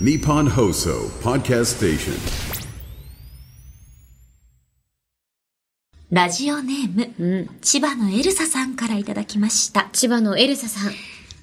[0.00, 2.12] Nippon Hoso Podcast Station.
[6.10, 9.88] ラジオネーム、千葉のエルサさんからいただきました。
[9.92, 10.92] 千葉のエルサさん、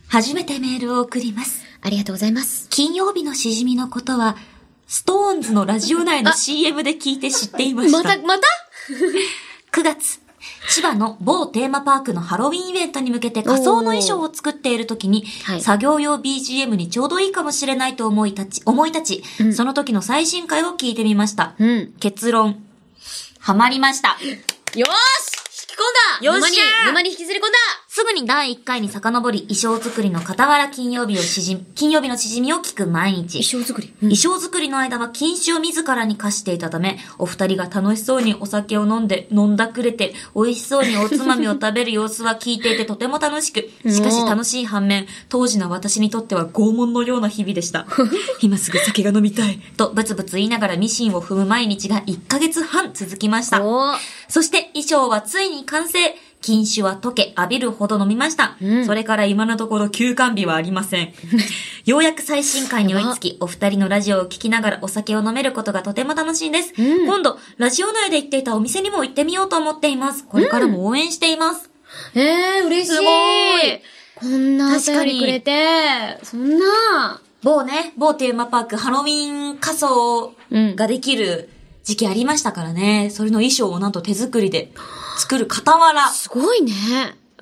[0.07, 1.63] 初めてメールを送ります。
[1.81, 2.69] ありがとうございます。
[2.69, 4.37] 金曜日のしじみのことは、
[4.87, 7.97] SixTONES のラジオ内の CM で聞いて知っていました。
[7.97, 8.47] また、また？
[9.73, 10.19] 9月、
[10.69, 15.61] 千葉の某テーマパークのハロウィンイベントに向けて仮装の衣装を作っている時に、はい。
[15.61, 21.55] 作業用 BGM にちょうどいいかもしれないと思い立ち、思い立ち、その時の最新回を聞いてみました。
[21.59, 21.93] うん。
[21.99, 22.63] 結論、
[23.39, 24.09] ハマりました。
[24.09, 24.79] よーし！
[25.69, 26.25] 引き込んだ！
[26.25, 26.59] よっし！
[26.59, 27.57] ゃー沼に、沼に引きずり込んだ
[27.95, 33.47] すぐに第1回に遡り、衣装作りの傍ら金曜日をしじみ、金曜日のしじみを聞く毎日。
[33.47, 33.89] 衣装作り。
[33.99, 47.85] 衣装作りの間は禁酒を自らに課していたため、お二人が楽しそうにお酒を飲んで、飲んだくれて、美味しそうにおつまみを食べる様子は聞いていてとても楽しく、しかし楽しい反面、当時の私にとっては拷問のような日々でした。
[48.41, 49.59] 今すぐ酒が飲みたい。
[49.77, 53.61] と、ブツブツ言いながらミシンを踏む毎日が1ヶ月半続きました。
[54.27, 55.99] そして衣装はついに完成。
[56.43, 58.57] 禁酒は溶け、浴びるほど飲みました。
[58.61, 61.13] うんそれから今のところ休館日はありません。
[61.85, 66.73] ようやく最新回に追いつき、お二人のラジオを聞きながらお酒を飲めることがとても楽しいです。
[66.77, 70.25] うん今度、ラジオ内で行っていたお店にも行ってみようと思っています。
[70.25, 71.69] これからも応援しています。
[72.13, 72.95] えー、嬉しい。
[72.95, 73.81] すごい
[74.15, 81.49] こんなお確かにくれて、そんな、某ね、某テーマパークハロウィン仮装うんができる
[81.83, 83.09] 時期ありましたからね。
[83.09, 84.71] それの衣装をなんと手作りで
[85.17, 86.09] 作る傍ら。
[86.09, 86.73] すごいね。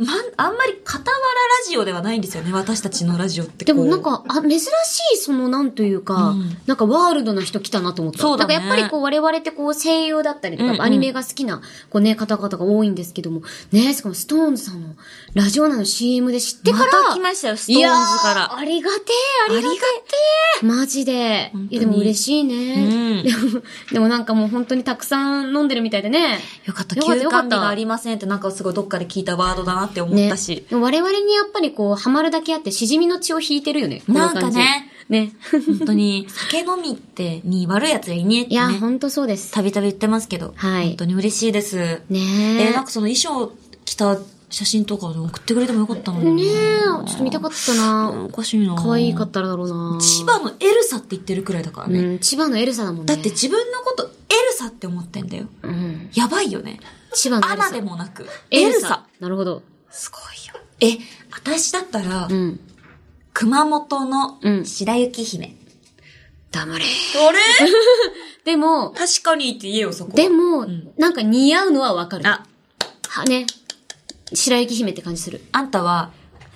[0.02, 3.74] ま、あんまり傍らラジオではないんですよね、私たちのラジオってで。
[3.74, 4.66] もなんか、あ、珍し
[5.14, 8.20] い、その、なんというか、うんなんかワールドな人来たなと思った。
[8.20, 14.96] そうだねなんかやっぱりこう、我々ってこう、声優だったりとか、うんうんアニメが好きな、こうね、方々が多いんですけども、ね、しかも SixTONES さんの
[15.34, 18.98] ラジオ内の CM で知ってから、また来ましたよ SixTONES からいやーありがて
[19.50, 19.78] え、ありがて
[20.64, 20.66] え。
[20.66, 22.76] マジでいや、でも嬉しいね。
[22.76, 26.40] うんでも、でもなんかもう本当にたくさん飲んでるみたいでね。
[26.66, 30.66] よかった、よかった休よかがありませんってなんかすごいどっかで聞いたワードだなって思ったし。
[30.70, 34.02] でも我々にやっぱりこう、ハマるだけあって、しじみの血を引いてるよね。
[34.08, 34.92] なんかね。
[35.10, 35.34] ね。
[35.52, 38.80] 本当に、酒飲みって、に悪い奴はいねえっていや、ね。
[38.80, 39.52] ほんとそうです。
[39.52, 40.54] たびたび言ってますけど。
[40.56, 42.02] はい本当に嬉しいです。
[42.10, 42.70] ねええ。
[42.72, 43.52] ーなんかその衣装
[43.86, 44.18] 着た
[44.50, 46.44] 写真とかで送ってくれてもよかったのに。
[46.44, 52.00] ねえ、ちょっと見たかったなおかしいな可愛かったらだろうな千葉のエルサって言ってるくらいだからね。
[52.00, 53.06] うん、千葉のエルサだもんね。
[53.06, 54.12] だって自分のことエル
[54.58, 55.46] サって思ってんだよ。
[55.64, 56.10] うん。
[56.14, 56.80] やばいよね。
[57.14, 57.68] 千葉のエルサ。
[57.68, 59.06] アナでもなく、エルサ。
[59.20, 59.64] なるほど。
[59.92, 60.56] すごいよ。
[60.80, 60.98] え、
[61.32, 62.60] 私だったら、うん。
[63.34, 65.56] 熊本のうん白雪姫。
[66.52, 66.84] 黙れ。
[66.86, 67.40] あれ？
[68.44, 70.14] でも、確かにって言えよ、そこ。
[70.16, 72.28] でも、んなんか似合うのはわかる。
[72.28, 72.46] あ、
[73.08, 73.46] はね。
[74.34, 75.42] 白雪姫って感じする。
[75.52, 76.12] あんたは、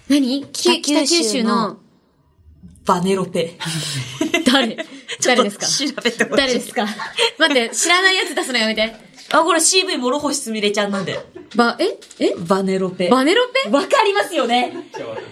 [0.09, 0.45] 何？
[0.51, 1.77] 北北九州の、
[2.85, 3.57] バネロペ。
[4.51, 4.77] 誰？
[5.23, 5.65] 誰ですか？
[5.67, 6.37] 調べてほしい。
[6.37, 6.85] 誰ですか？
[7.39, 8.95] 待って、知らないやつ出すのやめて。
[9.31, 11.19] あ、これ CV 諸星すみれちゃんなんで。
[11.55, 12.35] ば、ええ？
[12.37, 13.09] バネロペ。
[13.09, 13.69] バネロペ？
[13.69, 14.73] わかりますよね。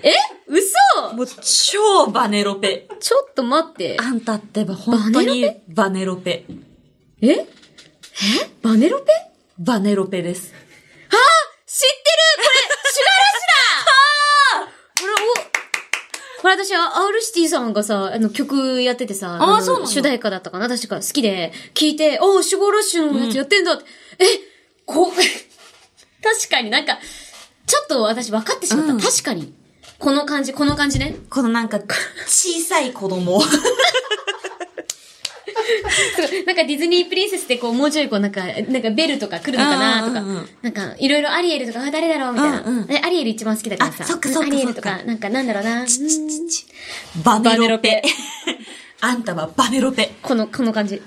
[0.01, 0.13] え？
[0.47, 0.75] 嘘
[1.15, 2.87] もう超バネロペ。
[2.99, 3.97] ちょっと待って。
[3.99, 6.45] あんたってば本当にバネロペ？
[7.21, 7.27] え？
[7.29, 7.47] え？
[8.61, 9.11] バネロペ？
[9.59, 10.53] バネロペです。
[11.65, 11.93] 知ってる
[12.37, 12.55] これ、
[12.91, 14.71] シュガラッシュだ
[15.01, 15.33] これ、お、
[16.43, 20.67] これ私は、アウルシティさんがさ、あの、曲やっててさ、のあーそうなんだ主題歌だったかな？
[20.67, 23.85] 確か好きで、聞いて、おーシュガーラッシュのやつやってんだって、
[24.19, 24.25] え、
[24.85, 25.09] こ、
[26.21, 26.99] 確かになんか、
[27.65, 28.93] ちょっと私分かってしまった。
[28.93, 29.53] うん確かに。
[29.99, 31.15] この感じ、この感じね。
[31.29, 31.79] このなんか、
[32.27, 33.41] 小さい子供。
[36.45, 40.21] なんかディズニープリンセスってこう、もうちょいこう、なんか、なんかベルとか来るのかなとか、
[40.61, 42.61] なんか、いろいろアリエルとか、あ、誰だろうみたいな。
[42.61, 44.03] うんうんえアリエル一番好きだからさ。
[44.03, 45.85] あそっかそっかアリエルとか、なんか、なんだろうな。
[47.23, 47.57] バネロペ。
[47.57, 48.01] バネロペ
[49.01, 50.11] あんたはバネロペ。
[50.21, 51.01] この、この感じ。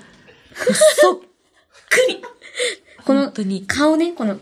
[1.01, 1.25] そっく
[2.09, 2.23] り。
[3.05, 3.31] この。
[3.67, 4.37] 顔ね、この。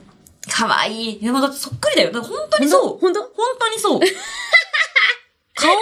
[0.49, 1.19] かわいい。
[1.19, 2.11] でもだってそっくりだよ。
[2.11, 2.97] だ本当にそう。
[2.99, 3.99] ほんと本当にそう。
[5.55, 5.73] 顔が、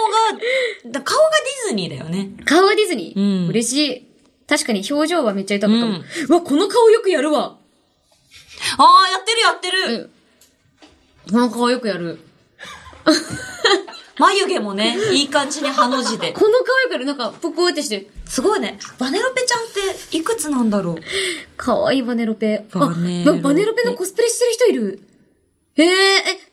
[0.86, 2.30] だ顔がディズニーだよね。
[2.44, 3.20] 顔はディズニー？
[3.20, 4.13] うん嬉しい。
[4.54, 5.98] 確かに表情はめっちゃ豊かかも。
[5.98, 7.56] ううんわ、この顔よくやるわ。
[8.78, 10.10] ああ、やってるやってる。
[11.28, 12.20] この顔よくやる。
[14.16, 16.32] 眉毛もね、いい感じにハの字で。
[16.32, 17.04] この顔よくやる。
[17.04, 18.08] なんか、ぷくーってして。
[18.26, 18.78] すごいね。
[18.96, 20.96] バネロペちゃんっていくつなんだろう？
[21.56, 22.64] かわいいバネロペ。
[22.72, 25.02] あバネロペわバネロペのコスプレしてる人いる？
[25.76, 25.90] えー、え、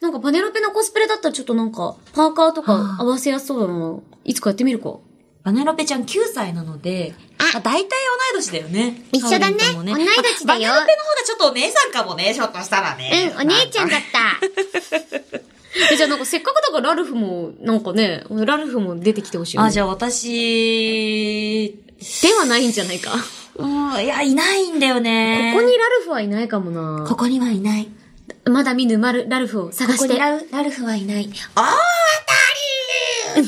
[0.01, 4.00] なんかバネロペのコスプレだったらちょっとなんか、パーカーとか合わせやすそうだな。
[4.25, 4.98] いつかやってみるか。
[5.43, 7.89] バネロペちゃん9歳なので、あ、大体同い
[8.35, 9.03] 年だよね。
[9.11, 10.85] 一緒だね同い年だよあバネロペの方が
[11.25, 13.31] ちょっとお姉さんかもね、ひょっとしたらね。
[13.33, 14.38] うん、お姉ちゃんだった。
[15.93, 19.57] え、じゃあなんかせっかくだからラルフも、なんかね、ラルフも出てきてほしい。
[19.57, 21.77] あ、じゃあ私、
[22.21, 23.11] ではないんじゃないか。
[23.57, 25.53] こうん、いや、いないんだよね。
[25.55, 27.05] こにラルフはいないかもな。
[27.07, 27.89] ここにはいない。
[28.45, 30.17] まだ見ぬマルラルフを探して。
[30.17, 31.27] ラルラルフはいない。
[31.27, 31.61] 大当
[33.35, 33.47] たり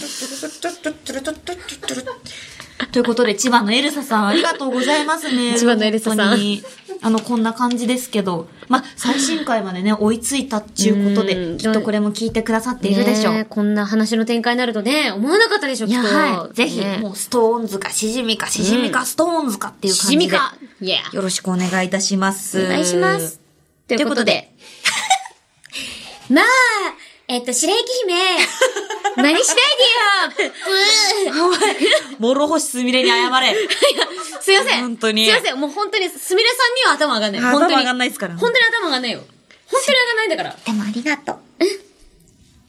[2.92, 5.57] ということで、千葉のエルサさん、ありがとうございますね。
[5.57, 6.62] 千葉のエルサさん
[7.01, 8.48] あの、こんな感じですけど。
[8.69, 13.34] まあ、最新回までね、追いついたっていうことうで、んきっとこれも聞いてくださっているでしょう。
[13.34, 16.07] ねえこんな話の展開になるとね、思わなかったでしょ、きっと。
[16.07, 16.56] はい。
[16.56, 20.24] ぜひ、ねもう、ストーンズか、しじみか、しじみか、ストーンズかっていう感じで。
[20.24, 20.56] しみか。
[21.12, 22.63] よろしくお願いいたします。
[22.63, 23.40] お願いします。
[23.88, 24.54] ということで。
[26.30, 26.45] まあ、
[27.28, 28.14] えっと、白雪姫、
[29.16, 29.58] 真似しない
[31.31, 31.75] でよお前、
[32.20, 33.56] 諸星すみれに謝れ。
[34.42, 34.81] すいません。
[34.81, 35.60] 本当にすいません。
[35.60, 37.42] もう本当に、すみれさんには頭上がんない。
[37.42, 39.20] 頭本当に上がんないっすから本当に頭上がんないよ。
[39.72, 40.56] 本当に上がんないんだから。
[40.66, 41.38] でもありがとう。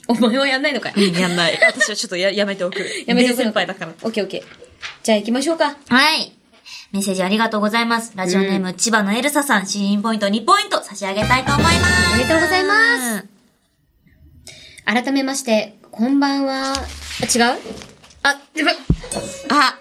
[0.07, 1.19] お前はやんないのかい？
[1.19, 1.59] やんない。
[1.61, 2.79] 私はちょっとや やめておく。
[3.07, 3.93] やめておく先輩だから。
[4.03, 4.43] オッケーオッケー。
[5.03, 5.77] じゃあ行きましょうか。
[5.89, 6.33] はい。
[6.93, 8.13] メッセージありがとうございます。
[8.15, 12.15] ラジオネーム、千葉のエルサさん、シーンポイント2ポイント差し上げたいと思います。
[12.15, 13.34] おめでとうございます。
[14.85, 16.73] 改めまして、こんばんは。
[16.73, 17.59] あ、違う？
[18.23, 18.77] あ、やばい
[19.49, 19.79] あ、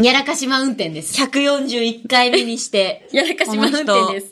[0.00, 1.20] やらかしマウンテンです。
[1.22, 4.26] 141回目にして、 やらかしマウンテンです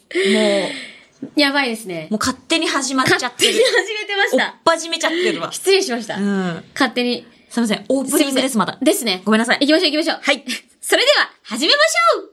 [1.22, 2.14] もやばいですねう、。
[2.14, 3.64] もう勝手に始まっちゃ勝ってる手に。
[3.64, 4.32] 始めてまし。
[4.32, 5.52] おった始めちゃってるわ。
[5.52, 6.16] 失礼しました。
[6.16, 6.64] うん。
[6.74, 7.26] 勝手に。
[7.50, 8.78] すいません、オープニングです、まだ。
[8.80, 9.20] ですね。
[9.26, 10.20] ごめんなさい行きましょう行きましょう。
[10.22, 10.44] はい。
[10.80, 12.30] それでは、始めましょう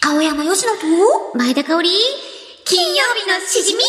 [0.16, 1.90] 青山よしのと、前田香織、
[2.64, 3.80] 金曜日のしじみ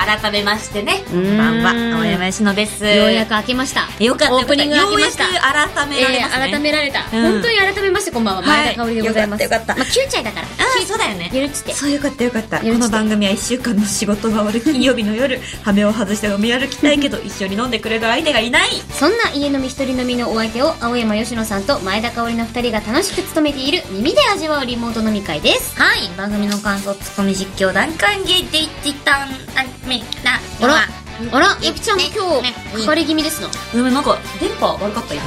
[0.00, 2.84] 改めましてね、こんんばんは、青山よしのです。
[2.86, 3.86] ようやく開けました。
[4.02, 5.24] よかったオープニング開けました。
[5.24, 6.46] ようやく改められますね。
[6.46, 7.00] えー改められた。
[7.12, 8.42] うん本当に改めまして、こんばんは。
[8.42, 9.40] 前田香織でございます。
[9.42, 10.46] はいよかったまあ、9歳だから。
[10.46, 10.48] あ
[10.80, 11.30] あ、そうだよね。
[11.34, 11.74] ゆるっつって。
[11.74, 12.60] そうよかったよかった。
[12.60, 18.70] この番組は一週間の仕事が終わる金曜日の夜、羽目を外して飲み歩きたいけど、一緒に飲んでくれる相手がいない。
[18.98, 25.78] そんな家飲み一人飲みのお相手を青山吉野さんと前田香織の二人が楽しく務めている耳で味わうリモート飲み会です。
[25.78, 30.88] はい、番組の感想、ツッコミ実況、段階ゲーで一旦、あめな、あら、
[31.32, 33.48] あら、ゆきちゃん今日、かかり気味ですな。
[33.72, 35.22] ごめん、なんか、電波悪かった今。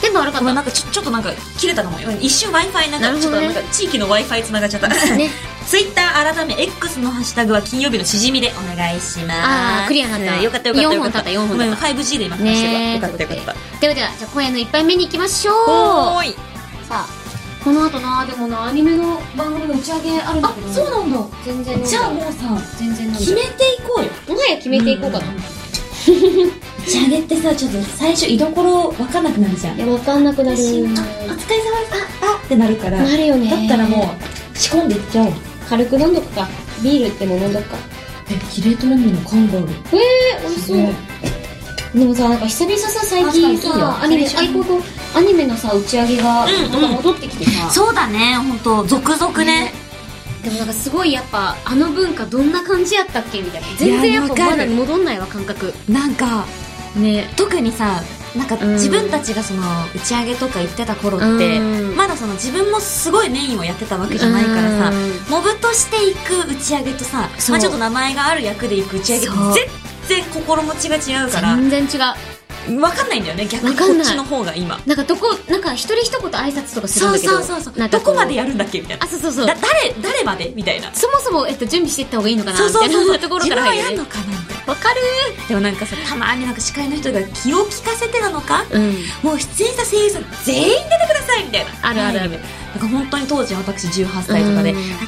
[0.00, 1.98] 全部悪かごめん、っなんかちょ、ちょっとなんか、切れたかも。
[2.20, 4.88] 一瞬 Wi-Fi なんか、なるほどねちょっとなんか、地域の Wi-Fi 繋がっちゃった。
[4.88, 4.94] た。
[5.16, 5.30] ね。
[5.66, 9.40] ツイッター改め X のハッシュタグは金曜日のしじみでお願いします。
[9.42, 11.10] あークリアになったうんよかったよかったよかった。
[11.10, 13.80] 四本経った四本経ったごめん 5G で今話してるよかったよかった。
[13.80, 15.54] ではでは、じゃあ今夜の一杯目に行きましょう。
[15.56, 16.36] おーい。
[16.88, 17.25] さあ、
[17.66, 20.68] この後な、でもな、アニメの番組の打ち上げあるんだけど。
[20.68, 21.18] そうなんだ。
[21.44, 22.10] 全然じじゃあ。
[22.12, 23.48] もうさ、全然決めてい
[23.84, 24.10] こうよ。
[24.28, 25.24] もはや決めていこうかな。
[25.26, 29.76] 打ち上げってさ、ちょっと最初居所わかんなくなるじゃん。
[29.78, 30.56] いや、わかんなくなる。
[30.56, 31.00] あ、お疲れ様です。
[32.22, 33.02] あ、あってなるから。
[33.02, 34.14] なるよねだったらも
[34.54, 35.32] う、仕込んでいっちゃおう。
[35.68, 36.46] 軽く飲んどくか。
[36.84, 37.78] ビールっても飲んどくか。
[38.30, 39.68] え、キレートレミの缶がある。
[39.92, 41.45] えー、美味しそう。
[41.96, 44.82] でもさ、なんか久々さ、最近さ、アニメ、それ一緒にアイコと
[45.14, 49.72] アニメのさ、打ち上げが、うんうん戻ってきてさ、そうだね、ほんと、続々ね。
[50.44, 53.66] でもなんかすごいやっぱ、あの文化どんな感じやったっけみたいな。
[53.78, 55.72] 全然やっぱまだ戻んないわ、感覚。
[55.88, 56.44] なんか、
[56.96, 57.32] ね。
[57.36, 58.02] 特にさ
[58.34, 58.72] なんかうん。
[58.74, 59.62] 自分たちがその
[59.94, 61.96] 打ち上げとか行ってた頃ってうん。
[61.96, 65.30] まだその自分もすごいメインをやってたわけじゃないからさうん。
[65.30, 66.16] モブとして行
[66.46, 69.54] く打ち上げとさ、まあ、ちょっと名前がある役で行く打ち上げってそう。
[69.54, 72.36] 全然心持ちが違うから全然違う。
[72.66, 77.32] 分かんないんだよね逆にこっちの方が今なんかどこ、なんか一人一言挨拶とかするんそうだけど。
[77.34, 79.54] そうそうそうなんかどこまでややるんだっけみたいなあ、そうそうそうだ。
[79.54, 83.96] 誰誰までみたいなそもそも、えっと、準備していった方がいいのかなそうみたいそうそうなところ自分はから入るよね。
[83.96, 85.00] やんのかなみたいなわかる？
[85.48, 88.64] でもなんかさたまになんか司会の人が気を利かせてなのか？
[88.70, 88.94] うん。
[89.22, 91.70] もう出演した声優さん全員出てくださいみたいな。
[91.82, 92.40] あるあるあるはい
[92.76, 94.98] なんか本当に当時私18歳とかで、うんあ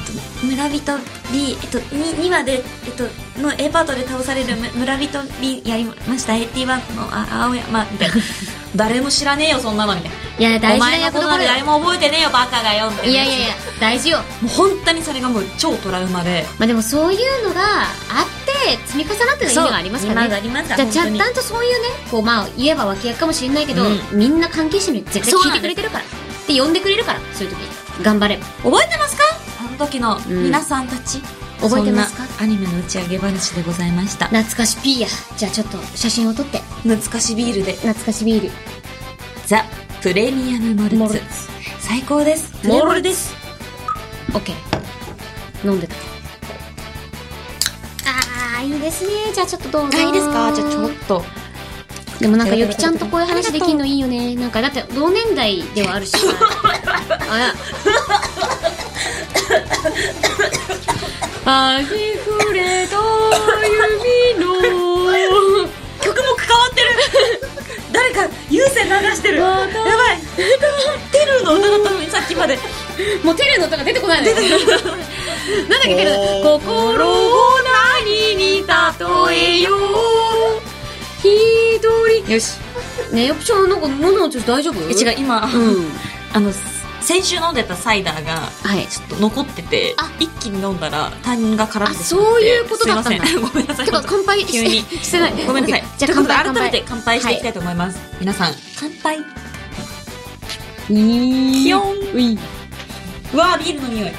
[0.40, 0.98] と、村人
[1.30, 3.04] B、えっと、2, 2話で、えっと、
[3.42, 8.14] の A パートで倒されるむ村人 B やりました、AT1 のあ青山、みたいな。
[8.74, 10.16] 誰も知らねえよ、そんなの、みたいな。
[10.48, 11.38] いや、大事なお前のころよ。
[11.44, 13.12] 誰も覚えてねえよ、バカがよ、みたいな。
[13.12, 14.18] いやいやいや、大事よ。
[14.18, 16.46] もう本当にそれがもう超トラウマで。
[16.58, 18.37] まあでもそういうのがあって、
[18.86, 20.34] 積み重なってる意味がありますからね。
[20.34, 26.04] ありますじゃあ、ちゃんとそういうね、こう、まあ、言えば脇役かもしれないけど、うんみんな関係者に絶対聞いてくれてるから。
[26.46, 28.02] で、呼んでくれるから、そういう時。
[28.02, 28.38] 頑張れ。
[28.62, 29.24] 覚えてますか？
[29.60, 31.20] あの時の皆さんたち。
[31.60, 32.42] 覚えてますか？
[32.42, 34.26] アニメの打ち上げ話でございました。
[34.26, 35.08] 懐かしピーや。
[35.36, 36.58] じゃあちょっと写真を撮って。
[36.82, 37.72] 懐かしビールで。
[37.72, 38.50] 懐かしビール。
[39.46, 39.64] ザ・
[40.00, 41.20] プレミアムモルツ。
[41.80, 42.52] 最高です。
[42.64, 43.34] モルツモルです。
[44.32, 45.68] オッケー。
[45.68, 45.94] 飲んでた。
[48.58, 49.10] あー、いいですね。
[49.32, 49.96] じゃあちょっとどうぞ。
[49.98, 50.52] あ、いいですか？
[50.52, 51.22] じゃあちょっと。
[52.20, 54.34] でもなんかゆきちゃんとこういう話できんのいいよね。
[54.34, 56.18] なんかだって同年代ではあるしさ。
[57.30, 57.54] あら。
[61.50, 62.96] あぎふれた
[63.64, 64.48] 指の？
[66.00, 66.88] 曲も変わってる
[67.92, 69.68] 誰か優先流してるやばい
[71.12, 72.56] テルの歌だったのにさっきまで
[73.24, 74.36] もうテルの歌が出てこないのよ。
[74.38, 76.10] なんだっけ、テル。
[76.44, 77.57] 心を何
[78.38, 80.60] に例えよう。
[81.18, 81.80] 一
[82.24, 82.32] 人。
[82.32, 82.56] よし。
[83.12, 84.80] ねえ、よくちゃん、なんか、喉の調子大丈夫？
[84.88, 85.86] え違う今、うん。
[86.32, 86.52] あの
[87.00, 88.86] 先週飲んでたサイダーがはい。
[88.86, 90.10] ちょっと残っててあ。
[90.18, 92.04] 一気に飲んだら担任が絡んであしまって。
[92.04, 93.26] そういうことだったんだ。
[93.26, 93.48] すいません。
[93.52, 93.86] ごめんなさい。
[93.86, 94.70] てか、乾杯急に。
[94.80, 95.32] してしてない。
[95.46, 95.80] ごめんなさい。
[95.82, 96.44] OK じゃあ、乾杯。
[96.44, 97.20] 改めて乾杯。
[97.20, 99.18] していきたいと思います、皆さん乾杯。
[100.90, 102.38] い気温うい。
[103.32, 104.12] うわービールの匂い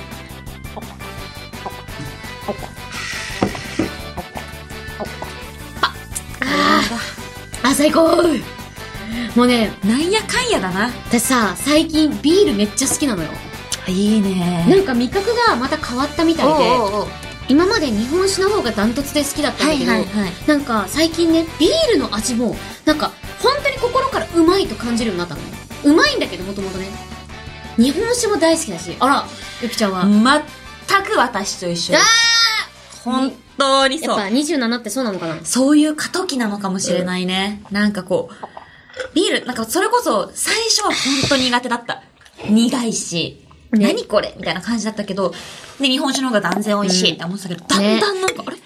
[7.80, 8.10] 最高
[9.38, 13.30] もうね、なんやかんやだな私さ、最近ビールめっちゃ好きなのよ。
[13.88, 16.54] いいねなんか味覚がまた変わったみたいで、
[17.48, 20.06] 今まで日本酒の方がダントツで好きだったんだけど、はい
[20.46, 25.48] なんか最近ね、ビールの味も、なんか本当に心からうまいと感じるようになったのね。
[25.86, 26.90] うまいんだけど、もともとね。
[27.78, 29.26] 日本酒も大好きだし、あら、
[29.62, 30.04] ゆきちゃんは？
[30.04, 35.46] 全く私と一緒あです本当にそうやっぱ27ってそうなのかな？
[35.46, 37.62] そういう過渡期なのかもしれないね。
[37.70, 38.36] なんかこう、
[39.13, 40.96] ビール、なんかそれこそ最初は本
[41.30, 42.01] 当に苦手だった。
[42.50, 44.34] 苦いし、ね何これ？
[44.38, 45.34] みたいな感じだったけど、
[45.80, 48.58] で、日本酒の方が断然美味しいって思ってたけど、だんだんなんか、あれ？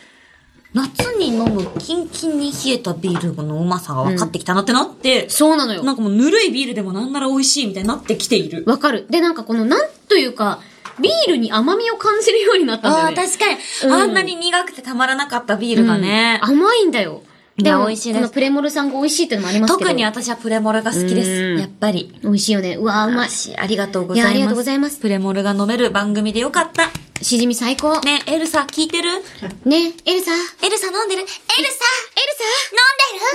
[0.73, 5.91] 夏に飲むキンキンに冷えたビールのうまさが分かってきたなってなって、そうなのよな。
[5.91, 8.63] んかもうぬるいビールでもなんなら美味しいみたいになってきている。
[8.65, 9.05] わかる。
[9.07, 10.61] で、なんかこの、なんというか、
[10.99, 13.15] ビールに甘みを感じるようになったんだよああ、ね。
[13.15, 16.39] 確かに、うんあんなに苦くてたまらなかったビールがね。
[16.43, 17.23] うん甘いんだよ。
[17.57, 19.85] でも、美味しいですこのプレモルさんが美味しいってのもありますけど。
[19.89, 21.29] 特に私はプレモルが好きです。
[21.29, 22.19] うんやっぱり。
[22.23, 22.75] 美味しいよね。
[22.77, 23.29] うわーうまい。
[23.29, 24.31] しありがとうございます。
[24.31, 26.89] ありがとうございますプレモルが飲める番組でよかった。
[27.23, 27.99] しじみ最高。
[28.01, 29.09] ね、ね、エルサ聞いてる？
[29.09, 29.27] エルサ。
[29.45, 30.31] エルサ？
[30.65, 31.21] エルサ飲んでる？
[31.21, 31.29] エルサ？
[31.29, 31.61] 飲んでる？
[31.61, 31.69] 飲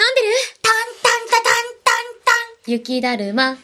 [0.03, 0.35] んでる？
[0.62, 3.57] タンタンタタンタンタン雪だるま。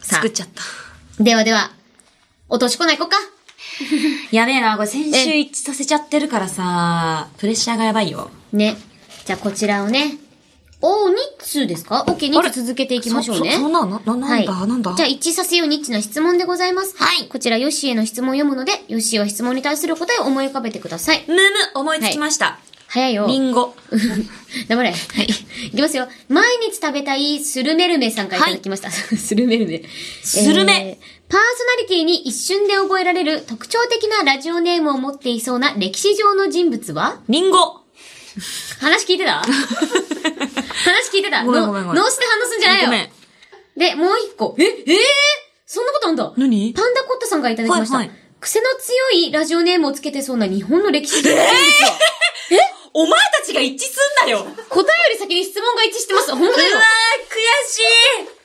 [0.00, 0.62] さ 作っちゃった。
[0.62, 1.72] あ、ではでは、
[2.50, 3.16] 落としこないこっか。
[4.32, 8.30] やべえな、これ先週一致させちゃってるからさ、プレッシャーがやばいよ。
[8.52, 8.76] ね。
[9.24, 10.16] じゃあこちらをね。
[10.82, 13.50] おー、2通ですか ?OK、2通続けていきましょうね。
[13.52, 14.94] そ、そそんな、な、な、なんだ、はい、なんだ？
[14.96, 16.94] じゃあ一致させようニッチな質問でございます。
[16.96, 21.22] はいこちらヨッシーへの質問を読むので、ヨッシーは質問に対する答えを思い浮かべてください。
[21.28, 21.40] むむ、
[21.74, 22.58] 思いつきました。
[22.88, 23.26] 早いよ。
[23.28, 23.74] リンゴ。
[24.68, 24.90] 黙れ。
[24.90, 25.26] はい。
[25.66, 26.08] いきますよ。
[26.28, 28.90] 毎日食べたいスルメルメさんからいただきました。
[28.90, 29.82] スルメルメ。
[30.24, 37.20] スルメえーパーソナリティに一瞬で覚えられる特徴的なラジオネームを持っていそうな歴史上の人物は？
[37.28, 37.82] リンゴ。
[38.80, 39.34] 話聞いてた？
[39.34, 39.50] 話
[41.14, 41.44] 聞いてた？
[41.44, 42.86] ごめんごめんごめんの脳死で反応すんじゃないよ？
[42.86, 43.10] ごめん。
[43.76, 44.56] で、もう一個。
[44.58, 44.96] え、えー、
[45.66, 46.32] そんなことあんだ。
[46.36, 46.74] 何？
[46.74, 47.96] パンダコッタさんからいただきました。
[47.96, 48.16] はいはい。
[48.40, 51.98] 癖の強いラジオネームをつけてそうな日本の歴史上の人物は、
[52.92, 54.38] お前たちが一致すんなよ。
[54.40, 54.54] 答えよ
[55.12, 56.34] り先に質問が一致してます。
[56.34, 56.70] 本当だよ。
[56.72, 56.84] うわー、
[57.30, 57.34] 悔
[57.70, 57.82] しい。
[58.24, 58.39] え、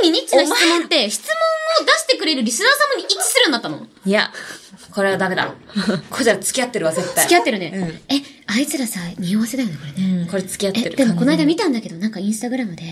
[0.00, 4.30] ついにニッチな質問って、質問を出してくれるリスナー様に一致するようになったのいや、
[4.94, 5.54] これはダメだ。
[6.10, 7.24] これじゃ付き合ってるわ、絶対。
[7.24, 8.00] 付き合ってるね。
[8.08, 8.14] え、
[8.52, 10.22] あいつらさ、匂わせだよね、これね。
[10.22, 10.96] うん、これ付き合ってえ、る。
[10.96, 12.82] でもこの間見たたんだけど、なんかインスタグラムで、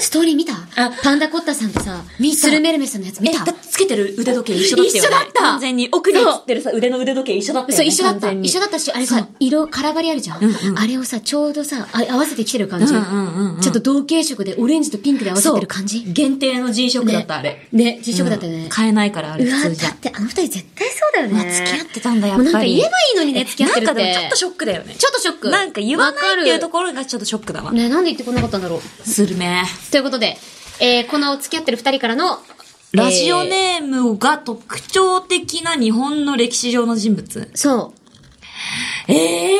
[0.00, 0.52] ストーリー見た？
[0.52, 4.98] あパンダコッタさんとさ、スルメルメさんのやつ見え、たつけてる腕時計一緒だったよね。
[4.98, 5.88] 一緒だった完全に。
[5.90, 7.76] 奥に映ってるさ、腕の腕時計一緒だったよね。
[7.76, 8.32] そう、一緒だった。
[8.32, 10.78] 一緒だったし、あれさ、色、カラバリあるじゃん。
[10.78, 12.86] あれをさ、ちょうどさ、あ合わせてきてる感じ。
[12.88, 13.00] ちょ
[13.70, 16.00] っと同系色で、オレンジとピンクで合わせてる感じ？
[16.00, 17.66] 限定の G 色だった、あれ。
[17.72, 18.68] ね、実食だったよねうん。
[18.68, 19.98] 買えないから、あれうわ、普通じゃだっ。
[19.98, 21.32] てあの二人絶対そうだよね。
[21.32, 22.76] まあ、付き合ってたんだ、やっもうなんかぱり。
[22.76, 23.94] 言えばいいのにね、付き合ってるって。
[23.94, 24.94] なんかでもちょっとショックだよね。
[25.08, 25.50] ちょっとショック。
[25.50, 27.72] なんか言わないっていうとこころがちょっとショックだわ。
[27.72, 28.80] ね、なんで言ってこなかったんだろう。
[28.80, 29.64] するね。
[29.90, 30.36] ということで、
[30.80, 32.38] えー、この付き合ってる二人からの、
[32.92, 37.50] ラジオネームが特徴的な日本の歴史上の人物。
[37.54, 37.92] そ
[39.08, 39.12] う。
[39.12, 39.58] ええ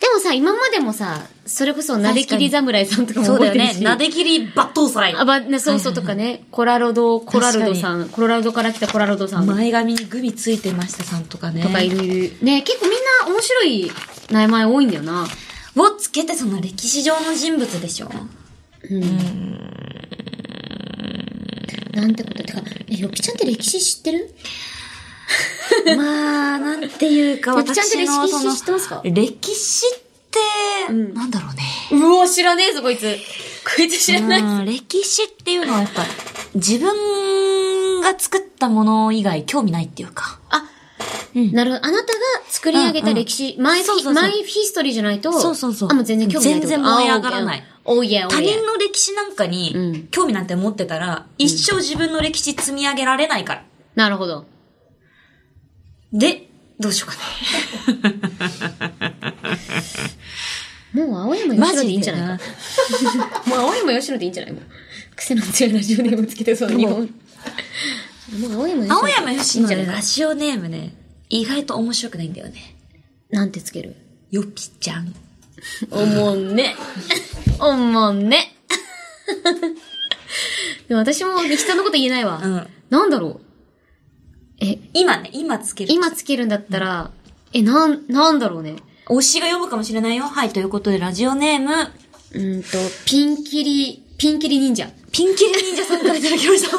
[0.00, 3.78] でもさ、今までもさ、それこそ、なできり侍さんとかもそうだよね。
[3.80, 5.14] なできり抜刀祭。
[5.16, 11.62] あ、ば、ね、そうそうとかね、コラロド、コラルドさん、コロラドから来たコラルドさんと前髪にグミついてましたさんとかね。
[11.62, 12.36] かいるいる。
[12.42, 12.94] ね、結構みん
[13.26, 13.90] な面白い
[14.30, 15.26] 名前多いんだよな。
[15.76, 18.10] をつけてその歴史上の人物でしょ？
[21.92, 22.42] なんてこと。
[22.42, 24.34] てか、え、よきちゃんって歴史知ってる？
[25.96, 29.00] まあ、なんていうか、よきちゃんって歴史私のその知ってますか？
[29.04, 29.98] 歴史っ
[30.88, 31.62] て、んなんだろうね。
[32.04, 33.16] うお、知らねえぞ、こいつ。
[33.76, 34.40] こいつ知らない。
[34.40, 36.04] うん歴史っていうのはやっぱ、
[36.54, 40.38] 自分が作ったもの以外興味ないっていうか。
[40.50, 40.64] あ、
[41.34, 41.86] うんなるほど。
[41.86, 42.18] あなたが
[42.48, 47.64] 作り上げた歴史、マイフィそうそうそうマイヒストリーじゃないと、そうそうそうあ、もう全然興味ない全然燃え上がらない。
[47.84, 47.94] 他。
[48.04, 53.64] 人の歴史なんかうんに興味なんて持ってたら、一生自分の歴史積み上げられないから。
[53.94, 54.46] なるほど。
[56.12, 57.16] で、どうしようか
[58.08, 58.14] ね。
[60.92, 62.44] もう青山吉野でいいんじゃないか？
[63.46, 64.62] もう青山吉野でいいんじゃないもう。
[65.16, 67.00] 癖の強いラジオネームつけてそうな日本。
[68.40, 68.52] もう
[68.88, 69.68] 青山吉野。
[69.68, 70.94] 青ラジオネームね、
[71.28, 72.76] 意外と面白くないんだよね。
[73.30, 73.96] なんてつける？
[74.30, 75.14] よぴちゃん。
[75.90, 76.76] おもんね。
[77.60, 78.54] おもんね。
[80.88, 82.40] でも私も人のこと言えないわ。
[82.42, 82.66] うん。
[82.90, 83.40] なんだろ
[84.60, 84.64] う？
[84.64, 85.92] え、今ね、今つける。
[85.92, 87.10] 今つけるんだったら、
[87.52, 88.76] え、なん、なんだろうね。
[89.06, 90.24] 推しが読むかもしれないよ。
[90.24, 92.68] はい、ということで、ラジオネーム、うーんと、
[93.06, 94.90] ピンキリ、ピンキリ忍者。
[95.12, 96.76] ピンキリ忍者さんからいただきました。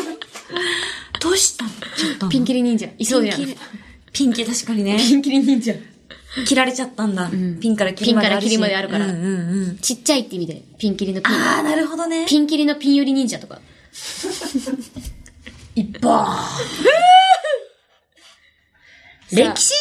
[1.20, 1.70] どうしたの？
[1.98, 2.30] ちょっと。
[2.30, 2.88] ピンキリ忍者。
[2.98, 3.42] いそうじゃん。
[4.14, 4.98] ピンキ確かにね。
[4.98, 5.74] ピンキリ忍者。
[6.48, 7.28] 切られちゃったんだ。
[7.28, 8.50] んピンからキリまであるし。
[8.50, 9.20] ピンからキリまであるからうんうん
[9.70, 9.78] うん。
[9.78, 11.34] ちっちゃいって意味で、ピンキリのピン。
[11.36, 12.26] あー、なるほどね。
[12.28, 13.60] ピンキリのピン寄り忍者とか。
[15.76, 16.02] いっぱい。
[16.02, 16.60] さあ
[19.32, 19.74] 歴史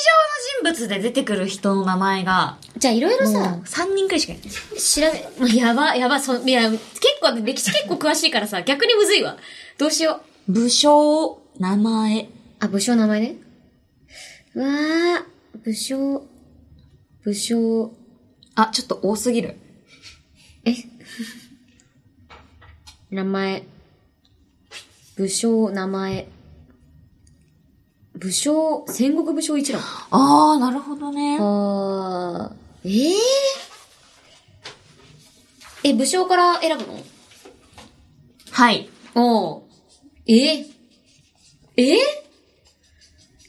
[0.62, 4.48] 上の人物で出てくる人の名前が、じゃあいろいろさもう、3人くらいしかいない。
[4.50, 6.82] 調べ、もうやば、やば、そ、いや、結
[7.22, 9.38] 構、歴史結構詳しいからさ、逆にむずいわ。
[9.78, 10.52] どうしよう。
[10.52, 12.28] 武将、名前。
[12.60, 13.36] あ、武将の名前ね。
[14.54, 16.26] うわー、武将、
[17.22, 17.92] 武将、
[18.54, 19.56] あ、ちょっと多すぎる。
[20.64, 20.74] え？
[23.10, 23.64] 名前。
[25.16, 26.28] 武将、名前。
[28.14, 29.80] 武将、戦国武将一覧。
[30.10, 31.38] あー、なるほどね。
[31.40, 33.12] あー、え
[35.84, 36.98] ええ、武将から選ぶの？
[38.50, 38.88] はい。
[39.14, 39.62] おう
[40.26, 40.66] え？
[41.76, 41.96] え？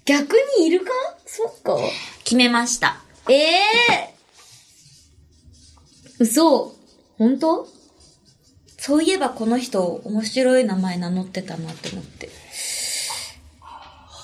[0.10, 0.90] 逆にいるか？
[1.28, 1.78] そっか。
[2.24, 3.00] 決めました。
[3.30, 3.60] ええ
[6.18, 6.74] 嘘。
[7.20, 7.68] 本当？
[8.80, 12.28] そういえばこの人、面白い名前名乗ってたなって思って。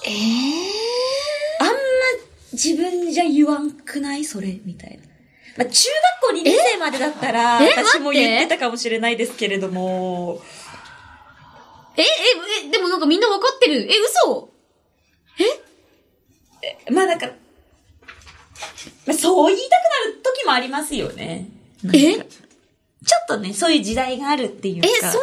[0.08, 0.14] ええ
[1.60, 1.74] あんま
[2.54, 4.26] 自分じゃ言わんくない？
[4.26, 5.04] それみたいな。
[5.56, 5.88] まあ、中
[6.24, 7.70] 学校2年生までだったら、え？
[7.70, 10.42] 私も言ってたかもしれないですけれども、
[11.96, 12.06] え、え、
[12.66, 13.84] え、でもなんかみんなわかってる。
[13.84, 14.50] え、嘘？
[16.92, 17.28] まあなんか、
[19.06, 21.50] まあ、そう言いたくなる時もありますよね。
[21.94, 22.18] え？
[22.18, 24.88] かちょっとね、そういう時代があるっていうか。
[24.88, 25.18] え、そんな、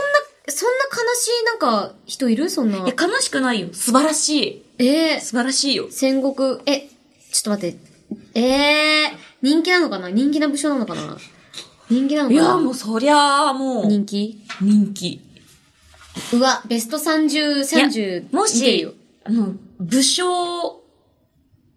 [0.49, 2.49] そんな悲しいなんか人いる？
[2.51, 2.79] そんな。
[2.79, 3.69] いや悲しくないよ。
[3.73, 4.65] 素晴らしい。
[4.79, 5.17] え？
[5.17, 5.89] ー素晴らしいよ。
[5.91, 6.89] 戦国、え、
[7.33, 7.79] ちょっと待って。
[8.35, 10.11] えー、人気なのかな？
[10.11, 11.17] 人気な武将なのかな？
[11.89, 12.41] 人気なのかな？
[12.41, 14.41] いや、もうそりゃあ、もう、人気？
[14.61, 15.21] 人気。
[16.35, 17.61] うわ、ベスト30、
[18.31, 18.35] 30。
[18.35, 18.87] もし、
[19.25, 20.82] あの、武将、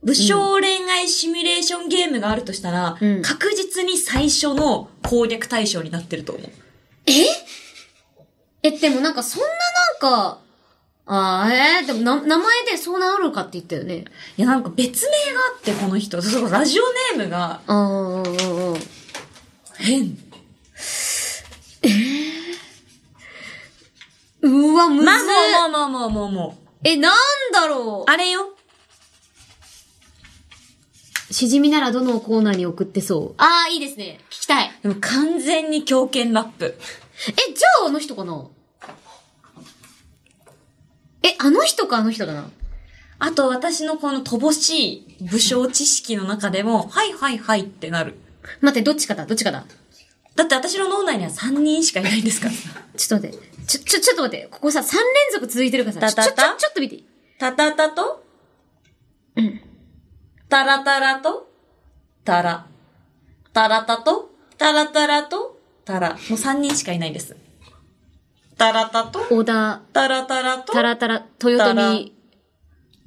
[0.05, 6.49] 武将恋愛シミュレーションゲームがあるとしたら、うん確実に最初の攻略対象になってると思う。
[8.61, 10.39] え、でもなんかそんななんか、
[11.07, 14.05] あーえー、でもな、名前でそうなるかって言ったよね。
[14.37, 16.21] いや、なんか別名があって、この人。
[16.21, 16.83] そうラジオ
[17.17, 18.79] ネームがあー、うんうんうん。
[19.77, 20.17] 変。
[24.41, 26.87] うわ、むずまあ、っもうもうもうもうもうもう。
[26.87, 27.15] え、なん
[27.51, 28.54] だろうあれよ。
[31.31, 33.33] しじみならどのコーナーに送ってそう？
[33.37, 34.19] あー、いいですね。
[34.29, 34.71] 聞きたい。
[34.83, 36.77] でも完全に狂犬ラップ。
[37.29, 38.45] え、じゃああの人かな？
[41.23, 42.49] え、あの人かあの人だな？
[43.17, 48.15] あと私のこの乏しい武将知識の中でも、はいはいはいってなる。
[48.61, 49.65] 待って、どっちかだ、どっちかだ？
[50.35, 52.53] だって私の脳内には3人しかいないんですから。
[52.97, 53.47] ちょっと待って。
[53.65, 54.47] ちょ、ちょ、ちょっと待って。
[54.51, 55.01] ここさ、3連
[55.33, 56.23] 続続いてるからさ。
[56.23, 56.41] たたた？
[56.43, 56.99] ちょ、ちょ、ちょっと見て。
[57.39, 58.23] タタタと、
[59.37, 59.61] うん。
[60.55, 61.51] タラタラと、
[62.23, 62.65] タラ。
[63.51, 66.11] タラタと、タラタラと、タラ。
[66.11, 67.35] もう3人しかいないんです。
[68.57, 72.13] タラタと、小田、タラタラと、タラタラ、豊臣、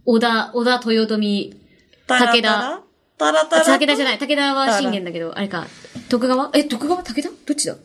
[0.05, 1.59] 小田、小田豊臣、
[2.07, 2.83] タラタラ武田。
[3.17, 3.65] タラタラ。
[3.79, 4.19] 武田じゃない。
[4.19, 5.67] 武田は信玄だけど、あれか。
[6.11, 6.51] 徳川？
[6.53, 7.03] え、徳川？
[7.03, 7.31] 武田？
[7.47, 7.73] どっちだ？
[7.73, 7.83] うわ、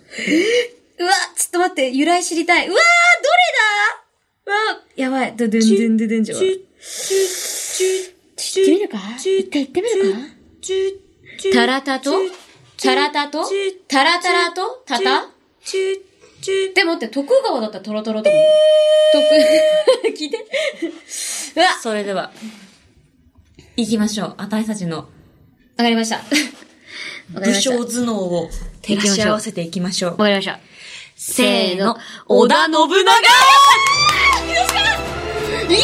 [1.38, 2.68] ちょっと待って、由来知りたい。
[2.68, 2.84] うわー、
[4.46, 4.68] どれだ？
[4.74, 5.34] うわやばい。
[5.38, 6.40] ドドゥンドゥンドゥドゥンじゃん。
[8.56, 8.98] 行ってみるか？
[9.18, 10.20] 一回行ってみるか？
[11.54, 12.12] タラタと？
[12.82, 13.44] タラタと？
[13.88, 14.84] タラタラと？
[14.86, 15.28] タタ？
[16.76, 18.42] でも待って、徳川だったらトロトロだもん。
[19.14, 20.38] 徳、 聞いて。
[21.56, 22.32] うわそれでは、
[23.78, 24.36] 行きましょう。
[24.38, 25.08] 私たちの わ
[25.78, 26.20] かりました。
[27.30, 27.54] 武。
[27.62, 28.50] 将わ頭脳を
[28.82, 30.18] 照らし合わせていきましょう。
[30.26, 30.60] かりました。
[31.16, 31.98] せーの。
[32.28, 32.84] 織田信長
[35.70, 35.80] イエイ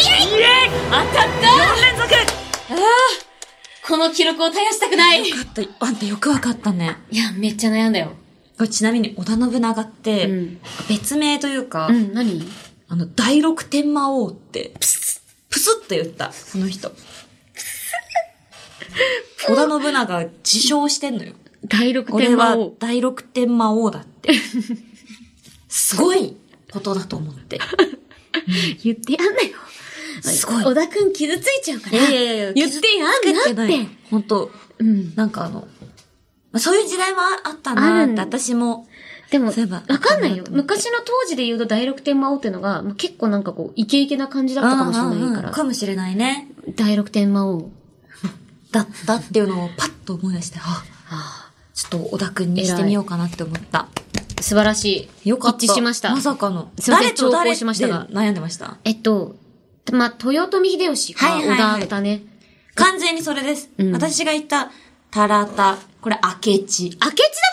[0.90, 2.39] 当たった !4 連続
[3.88, 5.24] この記録を絶やしたくない。
[5.24, 5.86] いよかった。
[5.86, 6.98] あんたよくわかったね。
[7.12, 8.14] や、めっちゃ悩んだよ。
[8.58, 12.44] これちなみに織田信長って、うん別名というか、うん、何？
[12.90, 16.92] あの、第六天魔王って、プスッ、プスッと言った、その人。
[19.48, 21.34] 織田信長が自称してんのよ。
[21.68, 22.76] 第六俺は天魔王。
[22.80, 24.34] 第六天魔王だって。
[25.70, 26.36] すごい
[26.72, 27.60] ことだと思って。
[28.84, 29.58] 言ってやんなよ。
[30.22, 31.98] すごい小田くん傷ついちゃうから。
[31.98, 33.04] いやいやいや言ってや
[33.54, 33.88] んなって。
[34.10, 35.14] 本当うん。
[35.16, 35.68] なんかあの、
[36.52, 38.88] まあそういう時代もあったなーって私も。
[39.32, 39.54] でも、わ
[40.00, 40.44] かんないよ。
[40.50, 45.52] 昔の当時で言うと第六天魔王ってのが、結構なんかこう、イケイケな感じだったかもしれないかうんうん。
[45.52, 46.48] かもしれないね。
[46.76, 47.70] 第六天魔王。
[48.72, 50.84] だったっていうのをパッと思い出して、あ、
[51.76, 53.88] ちょっと小田くんにしてみようかなって思った。
[54.42, 55.30] 素晴らしい。
[55.30, 55.58] よかった。
[55.66, 56.10] 一致しました。
[56.12, 56.72] まさかの。
[56.88, 58.78] 誰と誰しましたがで悩んでました？
[58.84, 59.36] えっと、
[59.92, 62.24] まあ、豊臣秀吉かはいはいはい織田だね。
[62.76, 63.70] 完全にそれです。
[63.78, 64.72] うん私が言った、
[65.12, 66.86] タラタ、これ明智。
[66.86, 67.12] 明智だっ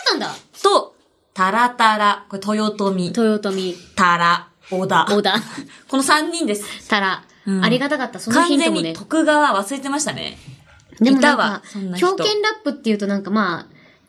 [0.09, 0.95] たんだと、
[1.33, 3.05] タラタラ、これ豊臣。
[3.07, 5.05] 豊臣、タラ、織田。
[5.09, 5.35] 織田、
[5.87, 6.87] この3人です。
[6.87, 8.19] たら、うんありがたかった。
[8.19, 8.93] そのヒ完全にントもね。
[8.93, 10.37] 徳川忘れてましたね。
[10.99, 13.67] でもなんいたわか狂犬ラップっていうとなんかまあ、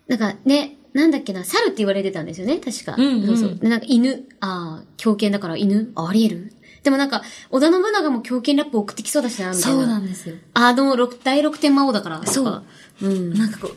[0.08, 2.94] なんかね、なんだっけな、猿って言われてたんですよね、確か。
[2.96, 3.54] うんうんそうそう。
[3.56, 9.98] で、なんか犬、ああ、狂犬だから犬ああり得るでもなんか、織田信長も狂犬ラップ送ってきそうだしな、みたいな。
[9.98, 10.36] んですよ。
[10.54, 12.26] あの、六第六天魔王だから。
[12.26, 12.64] そう。
[13.02, 13.34] うん。
[13.34, 13.76] なんかこう、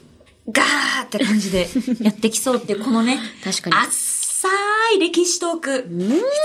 [0.51, 1.67] ガーって感じで
[2.01, 3.91] やってきそうっていう、このね、確かにあっ
[4.41, 5.87] さーい歴史トーク。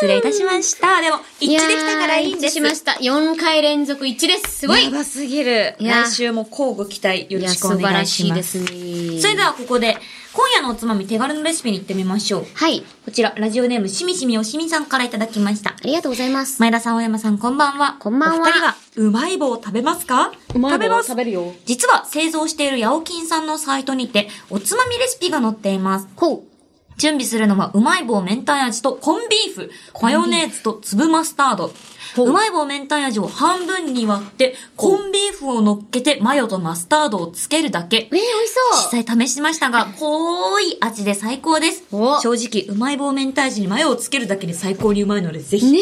[0.00, 1.00] 失礼いたしました。
[1.00, 2.54] でも、一致できたからいいんです。
[2.54, 2.92] しました。
[2.92, 4.58] 4回連続一致です。
[4.58, 5.76] すごいやばすぎる。
[5.80, 8.58] 来週も交互期待よろしくお願いします。
[8.58, 9.20] 素晴らしいですね。
[9.22, 9.96] それではここで、
[10.36, 12.46] 今夜のおつまみ手軽のレシピに行ってみましょう。
[12.52, 12.84] はい。
[13.06, 15.70] こちら、ラジオネームしみしみおしみさんからいただきました。
[15.70, 16.60] ありがとうございます。
[16.60, 17.96] 前田さん、大山さん、こんばんは。
[18.00, 20.32] こんばんはお二人は、うまい棒を食べますか？
[20.54, 21.08] うまい棒食べます。
[21.08, 26.08] 食べるよ実は、製造しているヤオキンさんのサイトにて、おつまみレシピが載っています。
[26.16, 26.55] ほう。
[26.96, 29.70] 準備するのは、うまい棒明太味とコンビーフ、
[30.02, 31.72] マヨネーズと粒マスタード。
[32.14, 37.96] ほううまい棒明太味を半分に割って、コンビーフを乗っけてマヨとマスタードをつけるだけ。
[37.96, 38.30] えー、美味し
[38.72, 39.00] そう。
[39.02, 41.84] 実際試しましたが、濃い味で最高です。
[41.92, 45.70] お正直、うまい棒明太味にマヨをつけるだけで最高にうまいので、ぜひ。
[45.70, 45.80] ね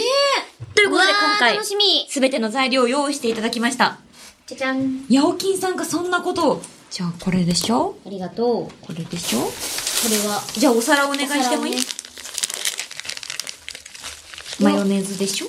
[0.74, 3.98] ということで今回楽しみ、すべての材料を用意していただきました。
[4.46, 5.06] じゃじゃん。
[5.08, 6.62] ヤオキンさんがそんなことを。
[6.90, 7.96] じゃあ、これでしょ？
[8.04, 8.84] ありがとう。
[8.84, 9.38] これでしょ？
[10.04, 11.94] これは、じゃあ、お皿お願いしてもいい、お皿
[14.74, 15.46] マヨネーズでしょ？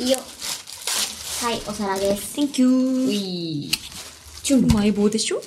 [0.00, 0.18] いいよ。
[1.42, 2.38] はい、お皿です。
[2.38, 3.10] ?Thank you.
[3.10, 3.72] い。
[4.52, 5.42] うまい棒でしょ？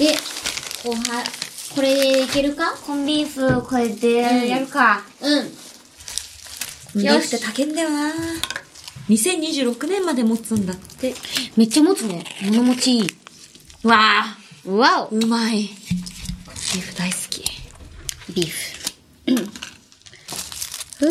[0.00, 0.16] で、
[0.82, 1.22] こうは、
[1.76, 2.72] これでいけるか？
[2.84, 5.04] コンビーフ、これでやるか。
[5.20, 5.44] うん。
[5.44, 5.50] コ
[6.98, 8.12] ンビーフって高いんだよな
[9.08, 11.14] 2026年まで持つんだって。
[11.56, 12.24] めっちゃ持つね。
[12.42, 13.06] 物持ちいい。
[13.84, 14.36] わあ
[14.68, 15.70] わおうまい。
[16.74, 17.44] ビーフ大好き。
[18.34, 18.52] ビーフ。
[20.98, 21.10] ふー。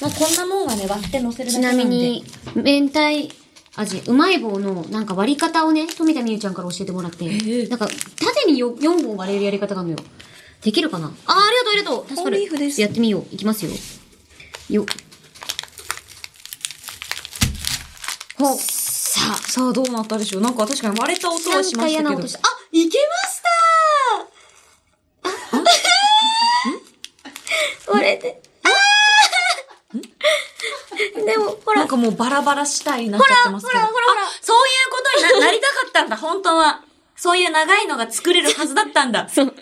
[0.00, 1.76] まあ、こんなもんはね、割って乗せるだちけなで。
[1.76, 3.28] なんみに、明太
[3.76, 10.04] 味、うまい棒のなんか割り方をね、富田美優ちゃんから教えてもらって、えなんか縦によ4本割れるやり方があるのよ。
[10.62, 11.08] できるかな？
[11.26, 12.16] あー、ありがとう、ありがとう。
[12.16, 12.36] 助かる。
[12.38, 13.26] コンビーフですやってみよう。
[13.30, 13.72] いきますよ。
[14.70, 14.86] よ。
[18.38, 18.56] ほう。
[18.56, 22.10] さあ、さあどうなったでしょうなんか確かに割れた音はしましたけど。
[22.10, 22.38] なんか嫌な音した。
[22.38, 23.46] あ、いけました
[27.86, 28.40] 割れて。
[28.64, 33.78] あーでも、ほらなん、かもうバラバラしたいになっちゃってますけど。
[33.78, 36.82] ほらほらほらほらあそういうことにな なりたかったんだ、本当は。
[37.16, 39.28] そういう長いのが作れるはずだったんだ。
[39.32, 39.54] そう。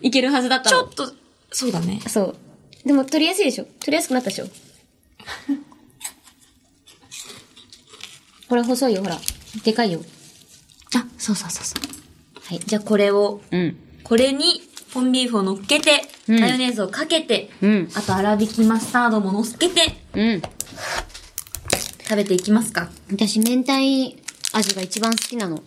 [0.00, 1.12] いけるはずだったのちょっと、
[1.52, 2.00] そうだね。
[2.08, 2.36] そう。
[2.84, 4.46] でも取りやすいでしょ取りやすくなったでしょ
[8.48, 9.18] これ細いよ、ほら。
[9.64, 10.00] でかいよ。
[10.94, 12.40] あ、そうそうそうそう。
[12.44, 12.60] はい。
[12.60, 13.76] じゃあこれを、うん。
[14.04, 14.62] これに、
[14.96, 19.82] コンビーフを乗っけて、うんマヨネーズをかけて、うんあと粗挽きマスタードも乗っけて、
[20.14, 20.42] うん。
[21.98, 22.88] 食べていきますか？
[23.12, 23.72] 私、明太
[24.54, 25.62] 味が一番好きなの。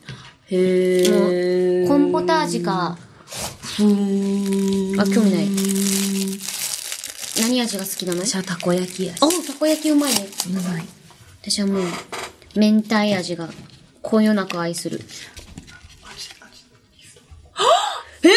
[0.50, 2.98] へもう、コンポタージュか、
[3.80, 5.00] うーん。
[5.00, 5.48] あ興味ない
[7.40, 8.24] 何味が好きなの？
[8.24, 9.14] じゃあたこ焼き味。
[9.24, 10.28] おたこ焼きうまいね。
[10.48, 10.86] うまい。
[11.44, 11.84] 私はもう、
[12.56, 13.48] 明太味が、
[14.02, 15.00] こよなく愛する。
[18.22, 18.28] え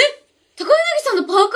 [0.54, 0.72] 高柳
[1.04, 1.48] さんのパーカーが、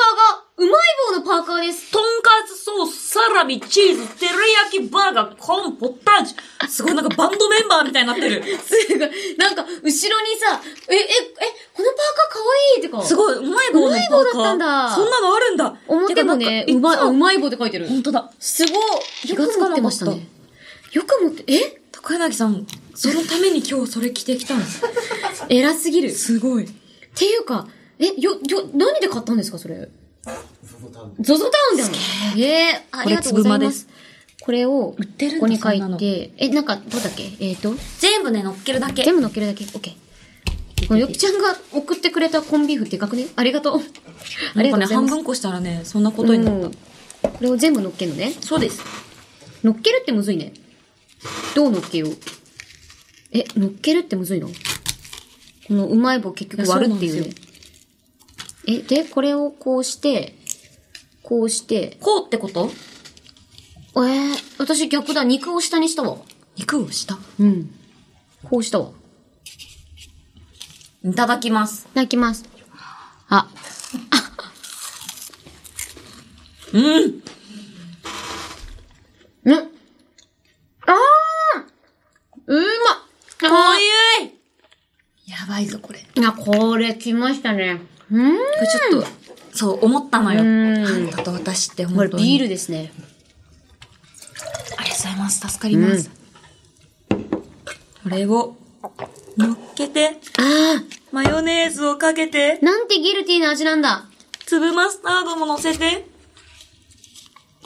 [0.57, 0.71] うまい
[1.13, 1.93] 棒のパーカーです。
[1.93, 6.69] とんかつソース、サラミ、チーズ、照り焼きバーガー、コーン、ポタージュ。
[6.69, 8.43] すごいなんかバンドメンバーみたいになってる。
[8.59, 9.37] すごい。
[9.39, 10.09] なんか、後ろにさ、
[10.89, 11.07] え、え、え、
[11.75, 12.45] このパーカーかわ
[12.77, 13.03] いいってか。
[13.03, 15.77] すごい、うまい棒のうまい棒だったんだそんなのあるんだ。
[15.87, 17.87] 表もね、うまい、あうまい棒って書いてる。
[17.89, 18.33] 本当だ。
[18.41, 18.83] すごい。
[19.27, 20.27] 気がつかなかったよく持ってましたね。
[20.93, 21.81] よく持って、え？
[21.93, 24.83] 高柳さん、そのために今日それ着てきたんです。
[25.51, 26.09] 偉すぎる。
[26.09, 26.67] っすごい。
[27.15, 27.67] ていうか、
[27.99, 29.89] え、よ、よ、何で買ったんですか、それ？
[31.21, 31.91] ゾゾタウンでも。
[32.37, 33.89] ええありがとうございます。
[34.41, 37.25] これを、売ってるここに書いて、え、なんか、どうだっけ？
[37.41, 39.03] えっ、ー、と、全部ね、乗っけるだけ。
[39.03, 39.65] 全部乗っけるだけ？
[39.65, 40.87] オッケー。
[40.89, 43.81] このよきちゃんが送ってくれたコンビーフでかくねありがとう。
[44.57, 44.95] ありなんかね、がとうございます。
[44.95, 46.67] 半分こしたらね、そんなことになった。
[46.67, 46.73] うん
[47.23, 48.35] これを全部乗っけるのね？
[48.41, 48.81] そうです。
[49.65, 50.53] 乗っけるってむずいね。
[51.57, 52.17] どう乗っけよう？
[53.33, 54.49] え、乗っけるってむずいの？
[54.49, 57.35] このうまい棒結局割るっていうね。
[58.69, 60.37] え、で、これをこうして、
[61.27, 62.71] こうして、こうってこと？
[63.97, 65.25] えー、私逆だ。
[65.25, 66.19] 肉を下にしたわ。
[66.55, 67.19] 肉をした。
[67.41, 67.75] うん。
[68.45, 68.93] こうしたわ。
[71.05, 71.87] いただきます。
[71.91, 72.45] いただきます。
[73.29, 73.49] あ、
[76.73, 76.85] うん
[79.45, 79.65] うんあー
[82.47, 82.69] うまっ
[83.41, 83.81] こあう
[84.25, 84.31] いう
[85.27, 86.07] やばいぞ、これ。
[86.15, 87.81] こーいや、これ来ましたね。
[88.13, 89.09] うんれちょっと、
[89.57, 90.43] そう、思ったのよ。
[90.43, 92.23] うんあんたと私ってこ本当に。
[92.25, 92.93] れビールですね。
[94.77, 95.49] ありがとうございます。
[95.49, 96.11] 助かります。
[98.03, 98.55] これを、
[99.39, 104.05] 乗っけて、あマヨネーズをかけてー、、なんてギルティーな味なんだ。
[104.45, 106.07] 粒マスタードも乗せて、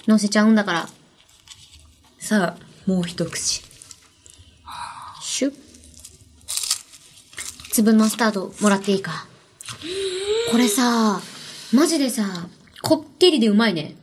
[0.07, 0.89] 乗せちゃうんだから。
[2.21, 3.63] さあ、もう一口。
[5.21, 5.55] シュッ。
[7.73, 9.27] 粒マスタードもらっていいか。
[10.51, 11.21] これさ、
[11.73, 12.49] マジでさ、
[12.83, 13.95] こってりでうまいね。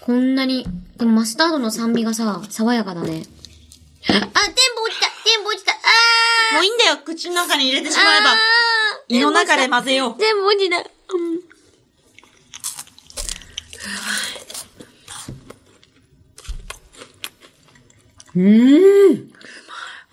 [0.00, 0.66] こんなに、
[0.98, 3.08] このマスタードの酸味がさ、爽やかだね。
[3.08, 8.30] あ、全部落ちた全部落ちたあもういいんだよ、口の中に入れてしーまえば。
[8.32, 10.16] あー胃の中で混ぜよう。
[10.18, 10.78] 全部落ちた。
[10.78, 11.54] うん。
[18.36, 19.32] うーん。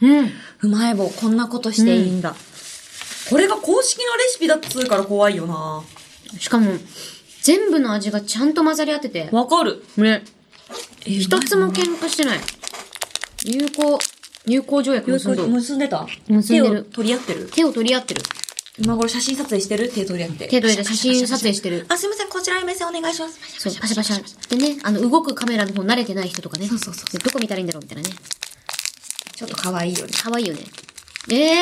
[0.02, 0.32] うん。
[0.62, 2.36] うまい棒、こんなことしていいんだ。
[3.30, 5.84] これが公式のレシピだっつうから怖いよな
[6.40, 6.78] しかも、
[7.42, 9.30] 全部の味がちゃんと混ざり合ってて。
[9.32, 9.84] わかる。
[9.98, 10.24] ね。
[11.06, 12.40] え一つも喧嘩してない。
[13.44, 14.00] 友好、
[14.46, 16.08] 友好条約結んどる結んでた？
[16.28, 17.50] 結んでる手を取り合ってる？
[17.52, 18.22] 手を取り合ってる。
[18.80, 19.90] 今頃写真撮影してる？
[19.90, 20.48] 手取り合って。
[20.48, 23.40] 手取り合って写真撮影してるあ、すいません、こちらに目線お願いします。
[23.60, 24.50] そう、パシャパシャ。
[24.50, 26.68] でね、あの、動くカメラの方慣れてない人とかね。
[26.68, 28.16] そうそうそうでどこ見たらいいんだろうみたいなね。
[29.36, 30.12] ちょっと可愛いよね。
[30.14, 30.62] かわいいよね。
[31.30, 31.60] ええ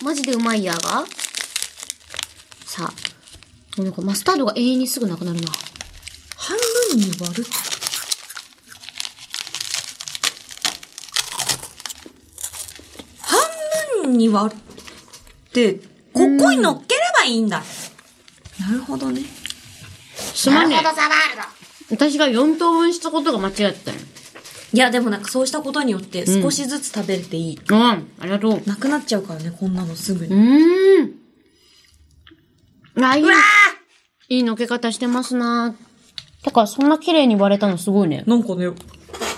[0.00, 1.04] ー、マジでうまいやが
[2.66, 3.13] さあ。
[3.82, 5.48] なんかマスタードが永遠にすぐなくなるな。
[6.36, 6.56] 半
[6.90, 7.44] 分に割る
[13.20, 13.40] 半
[14.02, 15.74] 分に割って、
[16.12, 16.20] ここ
[16.52, 17.62] に乗っければいいんだ。
[18.60, 19.22] なるほどね。
[20.34, 20.76] すまんね。
[21.90, 23.96] 私が4等分したことが間違ってたよ。
[24.72, 27.60] いや、でもなんかそうしたことによって少しずつ食べれていい。
[27.68, 28.62] うん、ありがとう。
[28.66, 30.34] なくなっちゃうからね、こんなのすぐうに。
[30.34, 31.12] ーん。
[33.04, 33.24] あ、いい。
[34.28, 35.74] いいのけ方してますな
[36.44, 38.22] だからそんな綺麗に割れたのすごいね。
[38.26, 38.66] なんかね、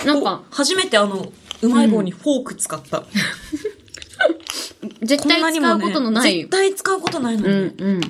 [0.05, 1.31] なんか、お初めてあの、
[1.63, 3.05] うまい棒にフォーク使った。
[5.03, 6.39] 絶対使うことのない。
[6.39, 7.53] 絶対使うことないのに。
[7.53, 8.01] うん、うん。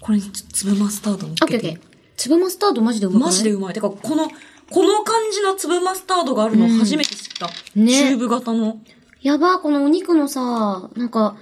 [0.00, 1.80] これに粒マスタード乗っオッケーオッケー。
[2.16, 3.28] 粒マスタードマジでうまくない？
[3.28, 3.74] マジでうまい。
[3.74, 4.30] てか、この、
[4.70, 7.48] この感じの粒マスタードがあるの初めて知った。
[7.74, 8.78] ねチューブ型の。
[9.22, 11.36] やば、このお肉のさ、なんか、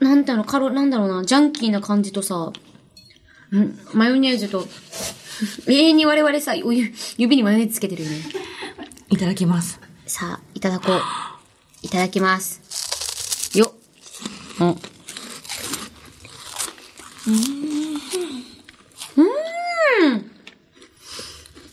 [0.00, 2.52] なんていうの、カロ、なんだろうな、ジャンキーな感じとさ、
[3.58, 4.66] んマヨネーズと、
[5.66, 8.16] 永遠に我々さ、お湯指にマヨネーズつけてるよね。
[9.10, 9.80] いただきます。
[10.06, 11.00] さあ、いただこう。
[11.82, 13.58] いただきます。
[13.58, 13.72] よっ。
[14.60, 14.68] うん。
[14.68, 14.74] う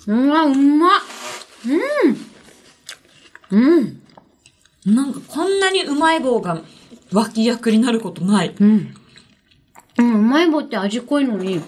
[0.08, 0.26] ーん。
[0.28, 1.02] うわ、うまっ。
[3.52, 3.60] うん。
[3.78, 4.02] うん。
[4.86, 6.62] なんかこんなにうまい棒が
[7.12, 8.56] 脇役になることない。
[8.60, 8.96] うん。
[10.00, 11.62] うん、うまい棒って味濃いのに、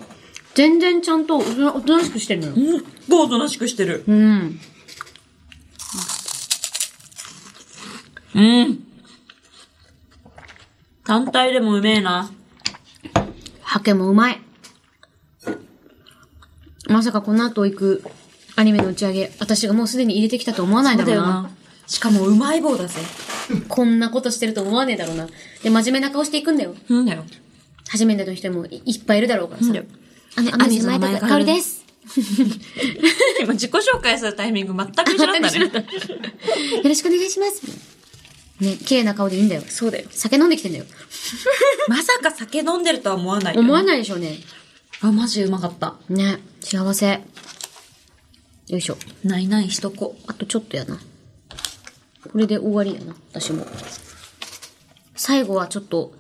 [0.56, 2.54] 全然ちゃんとおとなおとなしくしてるのよ。
[2.56, 2.84] うん。
[3.10, 4.04] ゴードなしくしてる。
[4.08, 4.60] うん。
[8.34, 8.80] うん。
[11.04, 12.32] 単体でもうめえな。
[13.62, 14.41] ハケもうまい。
[16.88, 18.04] まさかこの後行く
[18.56, 21.52] アニメの打ち上げ、私がもうすでに入れてきたと思わないだろうな。
[21.88, 23.02] しかもうまい棒だぜ。
[23.67, 25.28] こんなことしてると思わねえだろうな。
[25.63, 26.76] で、真面目な顔していくんだよ。
[26.89, 27.26] うんだよ。
[27.91, 29.67] 初めての人もいいっぱいいるだろうからさ。
[29.67, 29.86] うんだよ
[30.38, 31.84] あの、アニメの前名前が香りです。
[33.41, 35.60] 今自己紹介するタイミング全く一緒だったね。
[36.82, 37.63] よろしくお願いします。
[38.62, 39.63] ね、綺麗な顔でいいんだよ。
[39.67, 40.08] そうだよ。
[40.10, 40.86] 酒飲んできてんだよ。
[41.89, 43.86] まさか酒飲んでるとは思わない、思わい。
[43.86, 44.38] ないでしょうね。
[45.01, 45.95] あ、マジうまかった。
[46.08, 47.21] ね、幸せ。
[48.67, 48.97] よいしょ。
[49.25, 50.15] ないないしとこ。
[50.27, 50.97] あとちょっとやな。
[52.32, 53.67] これで終わりやな、私も。
[55.15, 56.13] 最後はちょっと、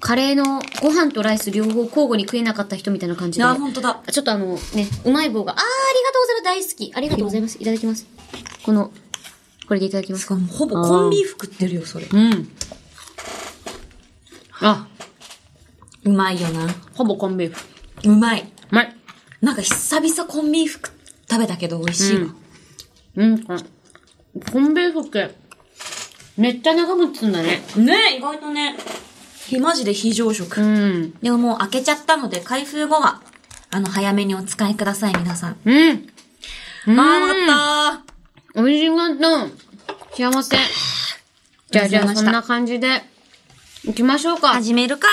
[0.00, 3.44] カレーのご飯とライス両方交互に食えなかった人みたいな感じで。
[3.44, 4.00] あ、ほんとだ。
[4.10, 6.76] ちょっとあのね、うまい棒が、あー、ありがとうございます。
[6.76, 6.96] 大好き。
[6.96, 7.56] ありがとうございます。
[7.60, 8.06] いただきます。
[8.62, 8.92] この、
[9.66, 12.06] これでいただきますしかもほぼコンビーフ食ってるよ、それ。
[12.10, 12.48] うん。
[14.60, 14.88] あ、
[16.04, 16.68] うまいよな。
[16.94, 17.64] ほぼコンビーフ。
[18.08, 18.42] うまい。
[18.42, 18.96] うまい。
[19.40, 20.80] なんか久々コンビーフ
[21.30, 22.28] 食べたけど美味しいわ。
[23.16, 23.56] うん、こ
[24.52, 25.34] コンビーフって、
[26.36, 27.62] めっちゃ長持つんだね。
[27.76, 28.76] ね意外とね。
[29.48, 30.60] ひ、マジで非常食。
[30.60, 31.14] うん。
[31.22, 33.22] でももう開けちゃったので、開封後は、
[33.70, 35.56] あの、早めにお使いください、皆さん。
[35.64, 36.06] うん。
[36.86, 38.04] あー、わかっ
[38.54, 40.32] 美味しかった。
[40.32, 40.56] 幸せ。
[41.70, 43.02] じゃあじゃあそんな感じで、
[43.84, 44.48] 行きましょうたか。
[44.48, 45.08] 始めるか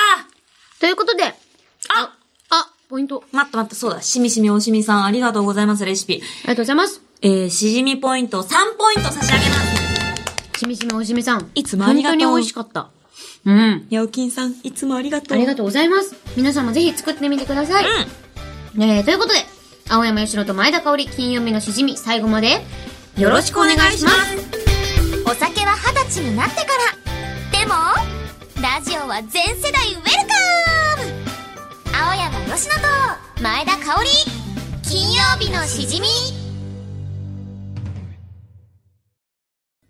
[0.82, 2.13] ということで、あ
[2.50, 3.24] あ、ポイント。
[3.32, 4.02] 待って待って、そうだ。
[4.02, 6.15] しみしみおしみさん、ありがとうございます、レシピ。
[6.15, 7.02] ありがとうございます。
[7.21, 10.60] えー、しじみポイント3ポイント差し上げます。
[10.60, 11.52] しみしみおしみさん。
[11.56, 12.89] いつもありがとう本当に美味しかった。
[13.45, 13.88] うん。
[13.89, 15.38] やおきんさん、いつもありがとう。
[15.38, 16.15] ありがとうございます。
[16.36, 17.84] 皆さんもぜひ作ってみてください。
[17.84, 17.88] う
[18.78, 19.39] えー、ということで、
[19.89, 22.56] 青山吉野と前田香織金曜日のしじみ、最後まで、
[23.17, 23.21] ん。
[23.21, 24.65] よろしくお願いします。
[25.28, 27.73] お酒は二十歳になってからでも
[28.62, 30.36] ラジオは全世代ウェルカ
[31.01, 31.15] ム
[31.97, 34.10] 青山吉野と前田香織
[34.84, 36.08] 金曜日のしじみ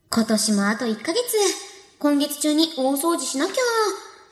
[0.10, 1.65] 今年もあと1ヶ月。
[1.98, 3.54] 今月中に大掃除しなきゃ。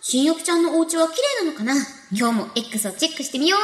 [0.01, 1.73] 新翼ちゃんのお家は綺麗なのかな？
[2.11, 3.59] 今日も X をチェックしてみよう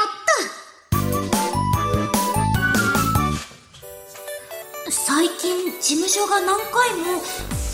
[4.90, 7.22] 最近、事務所が何回も、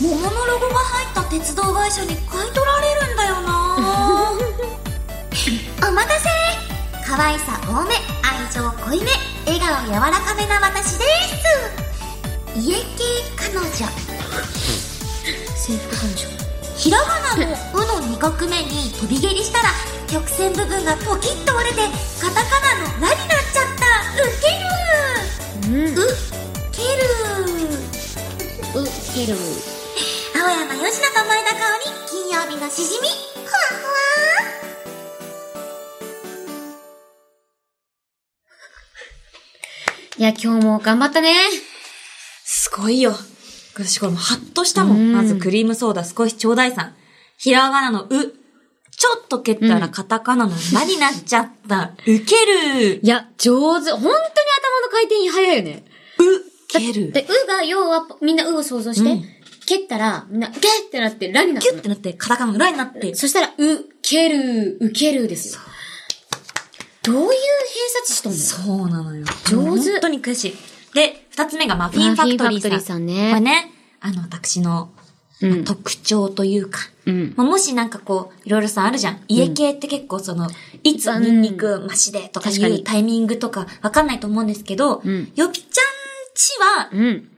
[0.00, 4.32] 桃のロゴが入った鉄道会社に買い取られるんだよな。
[5.88, 6.28] お待たせ。
[7.06, 9.12] 可愛さ多め愛情濃いめ
[9.46, 12.58] 笑顔柔らかめな私です。
[12.58, 12.84] 家系
[13.36, 13.66] 彼女
[15.56, 16.28] 制服彼女。
[16.76, 19.70] ひらがなの「う」の2画目に飛び蹴りしたら
[20.06, 21.80] 曲線部分がポキッと折れて
[22.20, 23.86] カタカナの「ラ」になっちゃった
[24.22, 24.50] ウケ
[25.70, 25.98] るうん。
[25.98, 26.06] ウ
[26.70, 27.06] ケる
[28.74, 29.38] う、ける。
[30.34, 33.96] 青山よしなと前田香織金曜日のしじみふわふわ
[40.18, 41.34] いや、今日も頑張ったね。
[42.44, 43.14] すごいよ。
[43.78, 44.96] 私これもうハッとしたもん。
[44.98, 46.94] うんまずクリームソーダ少しちょうだいさん。
[47.38, 48.08] ひらがなのう。
[48.08, 51.92] ちょっと蹴ったらカタカナのなになっちゃった？
[52.00, 53.00] ウケる。
[53.02, 53.90] いや、上手。
[53.90, 55.84] 本当に頭の回転早いよね。
[56.18, 57.12] う、蹴る。
[57.12, 59.24] で、うが、要は、みんなうを想像して、うん
[59.66, 63.14] 蹴ったら、みんな、ゲッってなって、ラになったのキュッてなって、カタカナのラになって。
[63.16, 65.60] そしたら、う、ける、うけるですよ。
[67.02, 67.34] どういう偏
[68.02, 68.38] 差値しとんの？
[68.38, 69.26] そうなのよ。
[69.44, 70.54] 上手本当に悔しい。
[70.94, 72.42] で、二つ目がマフィンファクトリーさん。
[72.44, 73.70] マフィンファクトリーさんねこれね、
[74.00, 74.90] あの、私の、
[75.42, 76.80] うん特徴というか。
[77.04, 79.20] うんまあもしなんかこう、いろいろさ、あるじゃん。
[79.28, 80.48] 家系って結構その、
[80.82, 85.84] いつうんニンニク増しでとかいうタイミングとかわかんないと思うんですけど、うんよきちゃん
[86.34, 87.28] ちは、うん。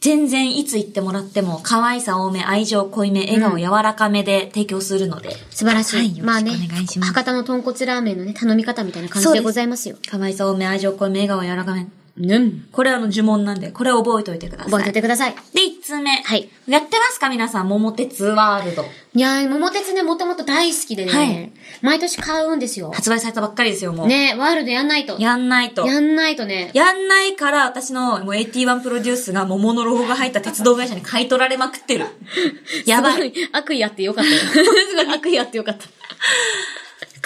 [0.00, 5.96] 全然いつ行ってもらっても、可愛さ多め、愛情濃いめ、笑顔柔らかめで提供するので、素晴らしい。
[5.96, 9.96] はいまあねお願いします博多の豚骨ラーメンのね、頼み方みたいな感じでございますよ。
[10.08, 11.86] 可愛さ多め、愛情濃いめ、笑顔柔らかめ。
[12.18, 12.68] うん。
[12.72, 14.70] これあの呪文なんで、これ覚えておいてください。
[14.70, 15.34] 覚えておいてください。
[15.52, 16.10] で、一つ目。
[16.10, 16.48] はい。
[16.66, 17.28] やってますか？
[17.28, 18.84] 皆さん、桃鉄ワールド。
[19.14, 21.52] いやー、桃鉄ね、もともと大好きでね、はい
[21.82, 22.90] 毎年買うんですよ。
[22.90, 24.06] 発売されたばっかりですよ、もう。
[24.06, 25.16] ねワールドやんないと。
[25.18, 25.86] やんないと。
[25.86, 26.70] やんないとね。
[26.72, 32.06] やんないから、私のもう81プロデュースが桃のロゴが入った鉄道会社に買い取られまくってる。
[32.86, 33.32] やばい。
[33.52, 34.38] 悪意あってよかったよ。
[34.40, 35.84] すごい悪意あってよかった。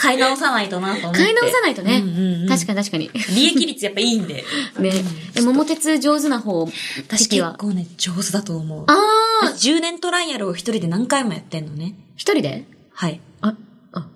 [0.00, 1.18] 買い直さないとなと思って。
[1.18, 1.98] 買い直さないとね。
[1.98, 3.10] うんうんうん確かに確かに。
[3.34, 4.44] 利益率やっぱいいんで。
[4.78, 4.92] ね。
[5.36, 6.66] え桃鉄上手な方、
[7.08, 7.52] 私時は？
[7.52, 8.84] 結構ね、上手だと思う。
[8.88, 11.94] あー、10年トライアルを一人で何回もやってんのね。
[12.16, 12.64] 一人で？
[12.92, 13.20] はい。
[13.40, 13.54] あ、
[13.92, 14.06] あ、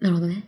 [0.00, 0.44] なるほどね。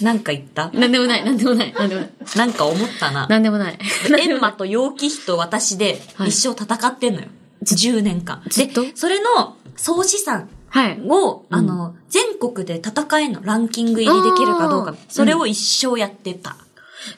[0.00, 0.70] なんか言った？
[0.72, 2.10] なんでもない、なんでもない、なんでもない。
[2.36, 3.26] なんか思ったな。
[3.26, 3.78] なんでもない。
[4.20, 7.26] エンマと陽気比と私ではい一生戦ってんのよ。
[7.64, 8.42] 10年間。
[8.48, 8.82] ずっと？
[8.82, 11.00] で、それの総資産はい。
[11.06, 14.94] を、あの、全国で戦えんのランキング入りできるかどうか。
[15.08, 16.56] それを一生やってた。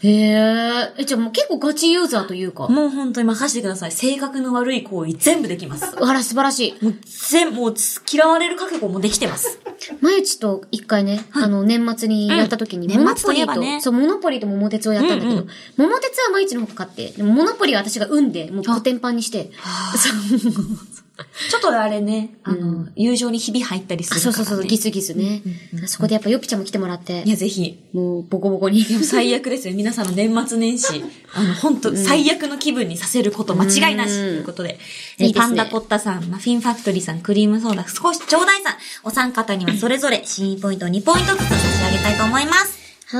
[0.02, 0.94] へえ。
[0.98, 2.68] え、じゃあもう結構ガチユーザーというか。
[2.68, 3.92] もう本当に任せてください。
[3.92, 5.96] 性格の悪い行為全部できます。
[6.00, 6.84] あら、素晴らしい。
[6.84, 7.74] もう全、もう
[8.10, 9.58] 嫌われる覚悟もできてます。
[10.00, 19.50] まゆちと一回ね、あの、年末にやった時に、うんモノポリーと、ねそう、モノポリーと桃鉄をやったんだけど、うんうん桃鉄はまゆちの方が勝って、でもモノポリーは私が運で、もうコテンパンにして、
[21.50, 24.36] ちょっとあれね、あの、友情にひび入ったりすあ、るから、ね。
[24.36, 25.42] そうそうそう、ギスギスね。
[25.86, 27.78] そこでやっぱヨピちゃんも来てもらってい、や、ぜひ。
[27.92, 28.82] もうボコボコに。
[28.84, 29.74] 最悪ですよ。
[29.74, 31.02] 皆さんの年末年始、
[31.34, 34.78] あの、本当最悪の気分にさせること間違いなしということで、
[35.18, 42.78] えいいですねパンダコッタさん、マフィンファクトリーさん、クリームソーダ、少しちょうだいさん、お三方にはそれぞれ、新ポイント2ポイントずつ差し上げたいと思います。
[43.06, 43.18] は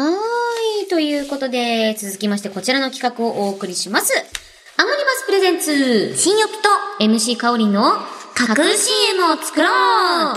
[0.82, 0.88] ーい。
[0.88, 4.12] ということで、続きましてこちらの企画をお送りします。
[4.80, 6.70] アモニバスプレゼンツ、新よぴと
[7.04, 7.98] MC 香りの
[8.34, 10.36] 架空 CM を作ろう。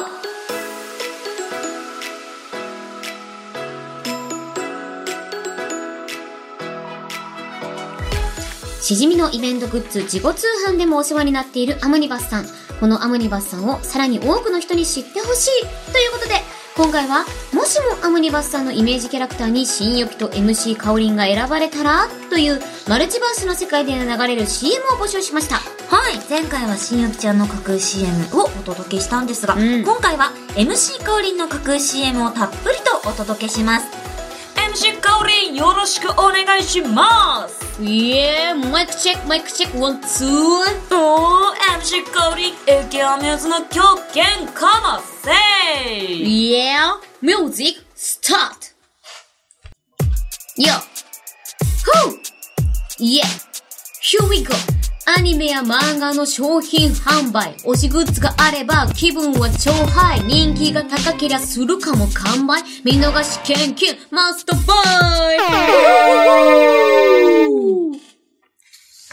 [8.82, 12.46] しじみのイベントグッズ自己通販でもお世話になっているアムニバスさん。
[12.82, 15.52] このアムニバスさんをさらに多くの人に知ってほしい。
[15.94, 16.41] ということで、
[16.76, 22.59] 今回は、もしもアムニバスさんのイメージキャラクターに新予期と MC カオリンが選ばれたらという
[22.89, 25.57] マルチバースの世界で流れる CM を募集しました。
[25.57, 26.17] はい。
[26.28, 34.03] 前回は新ゆきちゃんの架空 CM をお届けしたんですが、うん今回は MC かおりんの架空 CM をたっぷりとお届けします。
[35.26, 40.28] りんよろしくお願いします yeah mic check、mic check、one、two。
[40.28, 42.03] おー、MC
[43.07, 43.82] アミューズの狂
[44.13, 45.32] 犬かませ
[45.91, 48.74] いイエーミュージック、スタート
[54.01, 54.82] Here we go!
[55.06, 64.74] アニメや漫画の商品販売、推しグッズがあれば気分は超ハイ、人気が高けりゃするかも完売、見逃し厳禁、 must buy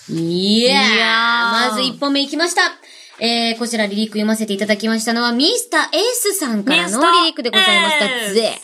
[0.09, 0.15] イ!
[0.15, 1.71] いやー。
[1.71, 2.63] まず一本目いきました。
[3.19, 8.07] えー、こちらリリック読ませていただきましたのは、ミスターエースさんからのリリックでございました。
[8.33, 8.61] ぜ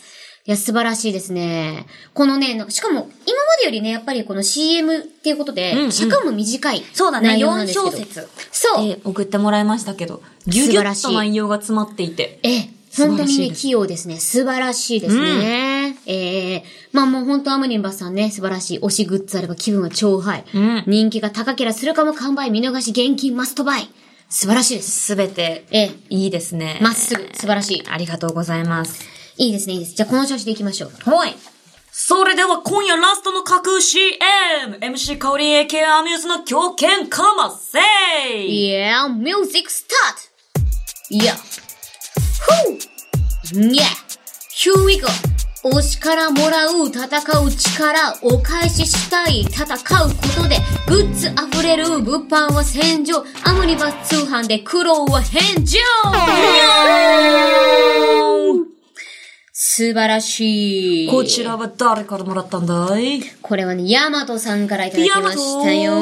[0.47, 1.85] いや、素晴らしいですね。
[2.13, 3.11] このね、しかも、今ま
[3.59, 6.83] でよりね、やっぱりこの CM っていうことで、うんうん尺も短い。
[6.93, 8.27] そうだね、内容なん4ですけど小節。
[8.51, 8.87] そう。
[8.87, 12.39] で、送ってもらいましたけど、ぎゅぎゅっと内容が詰まっていて。
[12.43, 14.19] え本当にね、器用ですね。
[14.19, 15.97] 素晴らしいですね。
[16.05, 18.79] ええまあもう本当アムニンバスさんね、素晴らしい。
[18.79, 20.45] 推しグッズあれば気分は超ハイ。
[20.53, 23.89] うん人気が高ければするかも完売、見逃し現金マストバイ。
[24.29, 24.91] 素晴らしいです。
[24.91, 26.79] すべて、ええ、いいですね。
[26.81, 27.83] まっすぐ、素晴らしい。
[27.89, 29.16] ありがとうございます。
[29.37, 29.95] いいですね、いいです。
[29.95, 31.09] じゃあこの調子でいきましょう。
[31.09, 31.35] はい。
[31.99, 37.79] それでは今夜ラストの架空 CM!MC 香り AK アミューズの狂犬かませ
[38.45, 40.29] い Yeah, music start!
[41.11, 41.33] Yeah.
[42.47, 42.77] Whoo!
[43.51, 43.81] Yeah!
[44.53, 45.07] Here we go!
[45.63, 47.07] 推しからもらう戦
[47.41, 55.79] う力お返ししたい戦うことでグッズ溢れる物販は戦場アムニバス通販で苦労は返上
[59.77, 61.07] 素晴らしい。
[61.07, 63.21] こちらは誰からもらったんだい？
[63.43, 65.93] これはね、ヤマトさんからいただきましたよ。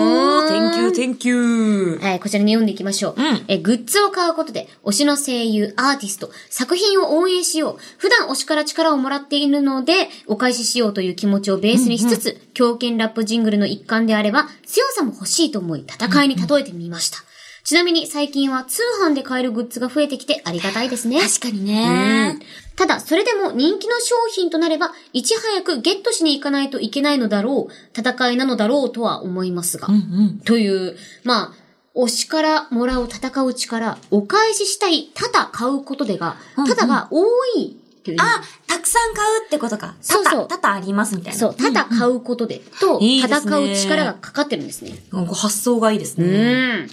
[0.48, 2.00] Thank you, thank you.
[2.02, 3.22] はい、こちらに読んでいきましょう。
[3.22, 7.78] うんえ、グッズを買うことで、推しの声優、アーティスト、作品を応援しよう。
[7.98, 17.25] 普段推しから力をもらっているので、お返ししようという気持ちをベースにしつつ、狂犬ラップジングルの一環であれば、強さも欲しいと思い、戦いに例えてみました。
[17.66, 21.20] ちなみに最近は通販で買えるグッズが増えてきてありがたいですね。
[21.20, 22.40] 確かにうんね。
[22.76, 29.88] ただ、それでも人気の商品となれば、いち早くゲットしに行かないといけないのだろう、戦いなのだろうとは思いますが。
[29.88, 30.40] うんうん。
[30.42, 31.56] という、ま
[31.96, 36.38] あ、推しからもらう戦う力、お返ししたい、ただ買うことでが、
[36.68, 37.26] ただが多
[37.58, 37.78] い
[38.20, 39.96] あ、たくさん買うってことか。
[40.02, 41.40] そうそうただ、ただありますみたいな。
[41.40, 44.96] そう、ただ買うことで、と、戦ねう力がかかってるんですね。
[45.12, 46.84] なんか発想がいいですうね。
[46.84, 46.90] ん。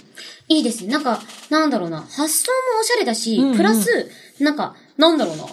[0.49, 0.91] いいですね。
[0.91, 2.01] なんか、なんだろうな。
[2.01, 4.09] 発想もおしゃれだし、プラス、
[4.39, 5.45] なんか、なんだろうな。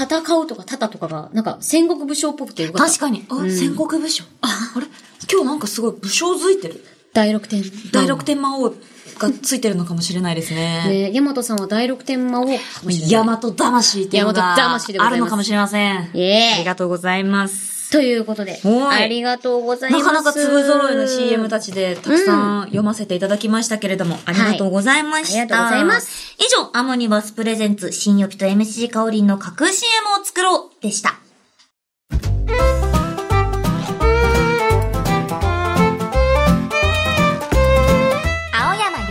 [0.00, 2.92] 戦うとか、たたとかが、なんか、戦国武将っぽくてよかった。
[2.92, 3.26] 確かに。
[3.28, 4.24] あ、うん戦国武将。
[4.42, 4.86] あ、あれ？
[5.30, 6.84] 今日なんかすごい武将づいてる。
[7.12, 7.64] 第六点。
[7.90, 8.72] 第六天魔王
[9.18, 10.84] がついてるのかもしれないですね。
[10.86, 12.50] ね、ヤマトさんは第六点魔王か
[12.84, 13.26] もしれない。
[13.26, 16.10] 大和魂っていうの大和があるのかもしれません。
[16.14, 17.90] イエーイありがとうございます。
[17.90, 20.04] ということで、はいありがとうございます。
[20.04, 25.40] なかなか粒揃いの CM たちでたくさん読ませていただきましたけれども、ありがとうございました。
[25.40, 26.36] ありがとうございます。
[26.38, 31.18] 以上、アモニバスプレゼンツ、新予備と MC 香りの架空 CM を作ろうでした。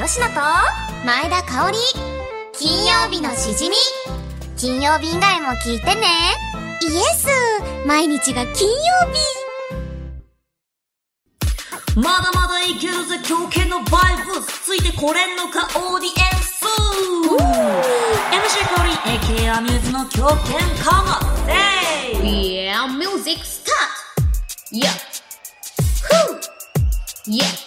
[0.08, 0.16] と
[1.06, 1.78] 前田香織
[2.54, 3.76] 金曜日のしじみ
[4.56, 6.08] 金曜日以外も聞いてね
[6.82, 7.28] イエス
[7.86, 8.76] 毎日が金曜
[9.12, 9.20] 日
[11.98, 16.64] まだまだいけるぜ狂犬のバイブスついてこれんのかオーディエンス
[18.32, 18.92] MC 香り
[19.44, 21.52] AK アミューズの狂犬かませ
[22.26, 23.74] Yeah, music start!
[24.72, 24.88] Yeah!
[26.08, 26.40] Whew!
[27.28, 27.67] Yeah!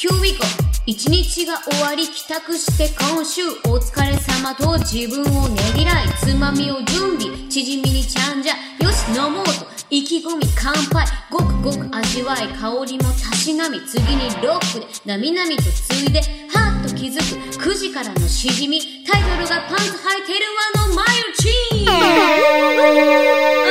[0.00, 0.38] Here we go!
[0.86, 3.42] 一日が終わり帰宅して今週。
[3.68, 6.08] お疲れ様と自分をねぎらい。
[6.16, 7.36] つまみを準備。
[7.50, 9.69] 縮みにちゃんじゃよし飲もうと。
[9.90, 11.04] 意気込み乾杯。
[11.30, 12.48] ごくごく味わい。
[12.48, 13.80] 香りもたしなみ。
[13.86, 14.86] 次にロックで。
[15.04, 16.20] なみなみとついで。
[16.20, 17.58] はっと気づく。
[17.58, 18.80] 9時からのしじみ。
[19.04, 20.46] タイトルがパンツ履いてる
[20.78, 21.90] わのマユチー。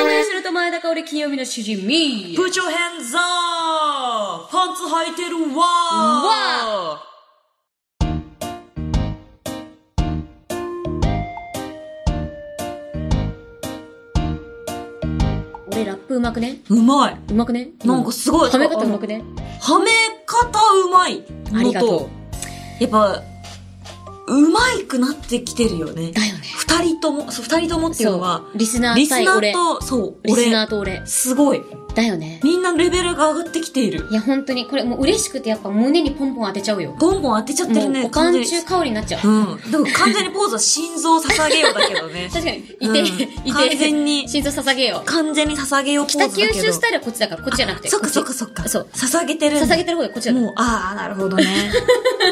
[0.01, 2.35] 雨するとと前田香織金曜日のしじみ。
[2.35, 4.49] Put your hands up!
[4.51, 5.65] パンツ履いてるわ。
[6.25, 7.18] わ
[15.79, 16.57] 俺ラップうまくね？
[16.69, 17.17] うまい。
[17.29, 17.69] うまくね？
[17.85, 18.49] なんかすごい。
[18.49, 19.23] はめ方うまくね？
[19.61, 19.91] はめ
[20.25, 21.23] 方うまい。
[21.53, 22.09] ありがと
[22.79, 23.21] やっぱ、
[24.27, 26.11] うまいくなってきてるよね。
[26.11, 26.41] だよね。
[26.57, 31.01] 二人とも、そう、二人ともっていうのは、リスナリスナーと、そう、リスナ俺、ーと俺。
[31.05, 31.61] すごい。
[31.95, 32.39] だよね。
[32.43, 34.07] みんなレベルが上がってきている。
[34.11, 36.95] いや、本当に、これもう嬉しくてやっぱ胸にポンポン当てちゃうよ。
[36.99, 38.03] ボンボン当てちゃってるね。
[38.05, 39.27] おかん完全に中香りになっちゃう。
[39.27, 39.71] うん。
[39.71, 42.29] でも完全にポーズは心臓捧げようだけどね。
[42.33, 45.05] 確かに、いて、うんいて、完全に心臓捧げよう。
[45.05, 46.53] 完全に捧げようポーズだ北けど。
[46.53, 47.89] 九州スタイルはこっちだから、こっちじゃなくて。
[47.89, 48.69] そっかそっかそっか。
[48.69, 48.87] そう。
[48.93, 50.33] 捧げてる捧げてる方でこっちだ。
[50.33, 51.45] もう、ああ、なるほどね。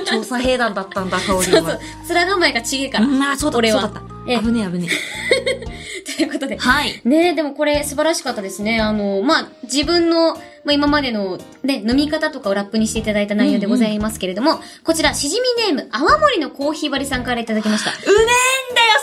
[0.05, 1.80] 調査兵団だったんだ、香 りそうそうは。。
[2.10, 3.05] 面構えがちげえから。
[3.05, 4.16] うん、あーそうだった、俺はそうだった。
[4.28, 4.88] ええ危ねえ危ね
[6.18, 6.58] ということでえ。。
[6.58, 7.02] はい。
[7.06, 8.80] ねえ、でもこれ素晴らしかったですね。
[8.82, 17.92] あの、まあ、自分の、まあ、今までの、ね、飲み方とかをラップにしていただいた内容でございますけれども、こちら、しじみネーム、泡盛のコーヒー割りさんからいただきました。
[17.92, 18.28] うめえんだよ、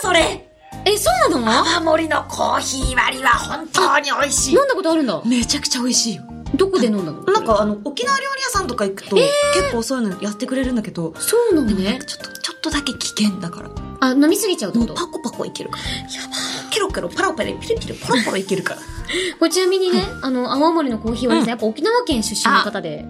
[0.01, 0.45] それ
[0.85, 1.59] え、そうなの？
[1.59, 4.53] 泡盛のコーヒー割りは本当に美味しい。
[4.53, 5.21] 飲んだことあるんだ？
[5.25, 6.23] めちゃくちゃ美味しいよ。
[6.57, 7.21] どこで飲んだの？
[7.23, 11.99] なんかあの、沖縄料理屋さんとか行くと、結構そういうのやってくれるんだけど、そうなのね。
[12.05, 13.69] ちょっと、ちょっとだけ危険だから。
[14.01, 14.93] あ、飲みすぎちゃうってこと？
[14.93, 15.83] パコパコいけるから。
[15.83, 16.35] やば
[16.71, 18.79] ケロケロ、パラパラ、ピリピリ、ポロポロいけるから。
[19.39, 23.05] これちなみにね、あの、泡盛のコーヒー割りさん、やっぱ沖縄県出身の方で。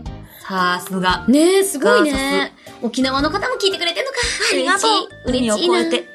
[0.48, 1.26] さすが。
[1.28, 2.54] ねえ、すごいさね。
[2.82, 4.18] 沖縄の方も聞いてくれてんのか。
[4.52, 5.30] ありがとう。
[5.30, 5.60] 嬉しい。
[5.60, 6.00] 嬉しいな海を越え。
[6.02, 6.15] て。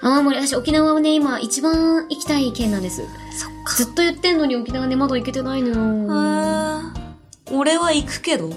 [0.00, 3.02] 泡盛、私沖縄はね、今一番行きたい県なんです。
[3.36, 3.74] そっか。
[3.74, 5.74] ずっと言ってんのに沖縄ね、まだ行けてないのよ。
[6.10, 8.52] あー俺は行くけど。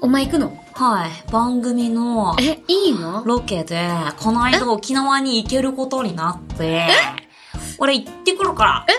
[0.00, 0.56] お前行くの？
[0.74, 1.10] はい。
[1.32, 3.24] 番組のえ、いいの？
[3.24, 3.88] ロケで、
[4.18, 6.88] この間沖縄に行けることになって、
[7.78, 8.86] 俺行ってくるから。
[8.88, 8.92] え？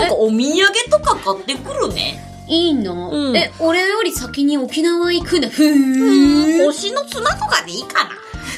[0.00, 2.24] なんかお土産とか買ってくるね。
[2.48, 5.48] いいの、うんえ、俺より先に沖縄行くんだ。
[5.48, 6.64] ふーん。
[6.64, 8.10] 星の砂とかでいいかな。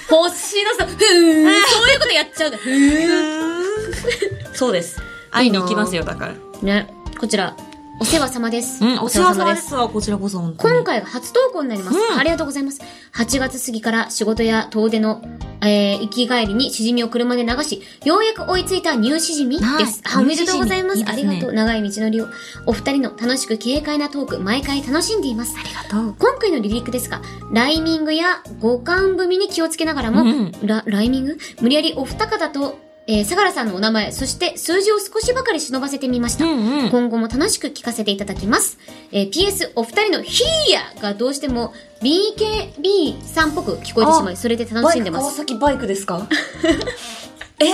[0.09, 1.51] 星のさ、ふーん。
[2.12, 2.58] そういうことやっちゃうんだ。
[2.58, 4.52] ふーん。
[4.54, 5.00] そうです。
[5.30, 6.34] 会いに行きますよ、だから。
[6.62, 7.56] ね、こちら、
[8.03, 8.84] お世話様です。
[8.84, 10.74] うん、お世話様ですわ、こちらこそ、本当に。
[10.74, 12.80] 今回が初投稿になります、うんありがとうございます。
[13.14, 15.22] 8月過ぎから仕事や遠出の、
[15.61, 20.03] えー、行き帰りにしじみを車で流し、ようやく追いついたニューしじみはいです。
[20.12, 20.98] あ、おめでとうございます。
[20.98, 21.55] いいですねありがとう。
[21.55, 22.26] 長い道のりを。
[22.66, 25.55] お二人の楽しく軽快なトーク、毎回楽しんでいます。
[25.57, 26.16] ありがとう。
[26.18, 27.22] 今回のリリックですが、
[27.53, 31.38] ライミングや五感踏みに気をつけながらも、うんラ、ライミング？
[31.61, 36.44] 無理やりお二方と、えー、相良さんのお名前、そして数字を少しばかり忍ばせてみました。
[36.44, 36.90] うんうん。
[36.90, 38.78] 今後も楽しく聞かせていただきます。
[39.11, 41.72] えー PS、お二人のヒーヤがどうしても
[42.03, 45.22] BKB さんっぽく聞こえてしまい、それで楽しんでます。
[45.22, 46.26] 川崎バイクですか？
[47.59, 47.64] え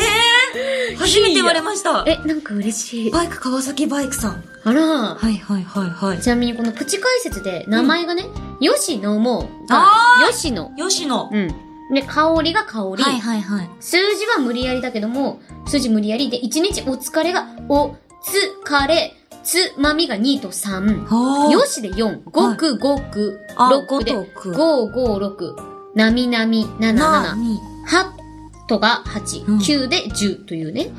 [0.91, 2.05] えー、初めて言われました。
[2.07, 3.11] え、なんか嬉しい。
[3.11, 4.45] バイク川崎バイクさん。
[4.65, 4.83] あら。
[4.83, 6.21] はいはいはいはい。
[6.21, 8.27] ちなみにこのプチ解説で名前がね、
[8.61, 10.73] よしのもがあ、よしの。
[10.79, 11.29] 吉野。
[11.33, 11.55] うん。
[11.93, 13.03] で、香りが香り。
[13.03, 13.71] はいはいはい。
[13.81, 21.07] 数字は無理やりだけども、数字無理やりで、1日お疲れが、お、つ、かれ、つ、まみが2と3。
[21.07, 25.55] はよしで4、5区5区、あ6で、5と9 5、5、6、
[25.95, 27.59] なみなみ、7、7、なに。
[27.89, 30.91] 8とが8、うん9で10というね。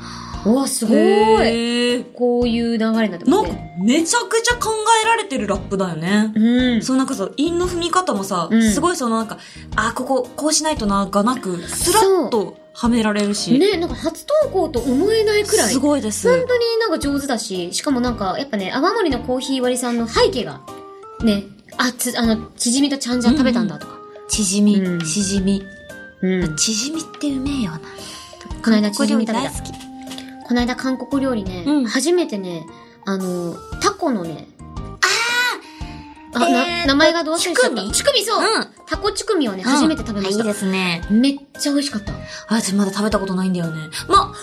[0.44, 2.04] うわ、すごい。
[2.14, 4.70] こういう流れになってまなんかすね。、めちゃくちゃ考
[5.02, 6.32] えられてるラップだよね。
[6.34, 6.82] うん。
[6.82, 9.38] そうなんかさ、韻の踏み方もさ、うんすごいそのなんか、
[9.76, 13.58] あ、ここ、こうしないとな、がなく、スラッとはめられるし。
[13.58, 15.72] ね、なんか初投稿と思えないくらい。
[15.72, 16.28] すごいです。
[16.28, 20.60] 本当になんか上手だし、しかもなんか、やっぱね、泡盛のコーヒー割りさんの背景が、
[21.22, 21.44] ね、
[21.76, 23.98] あ、つ、あの、チヂミとちゃんじゃん食べたんだとか。
[24.28, 25.62] 縮み、うん縮み。
[26.22, 26.56] うん。
[26.56, 27.80] 縮みってうめえよな。
[28.62, 29.62] この間チヂミ食べた大好。
[29.62, 29.79] き。
[30.50, 32.66] この間韓国料理ね、うん初めてね、
[33.06, 34.48] あの、タコのね、
[36.34, 37.68] ああ、えーな、名前がどう忘れしちゃった。
[37.68, 37.92] チュクミ？
[37.94, 40.42] チュクミそう、うんタコチュクミをね、初めて食べました。
[40.42, 41.02] いいですね。
[41.08, 42.12] めっちゃ美味しかった。
[42.14, 42.16] あ、
[42.48, 43.90] 私まだ食べたことないんだよね。
[44.08, 44.34] ま、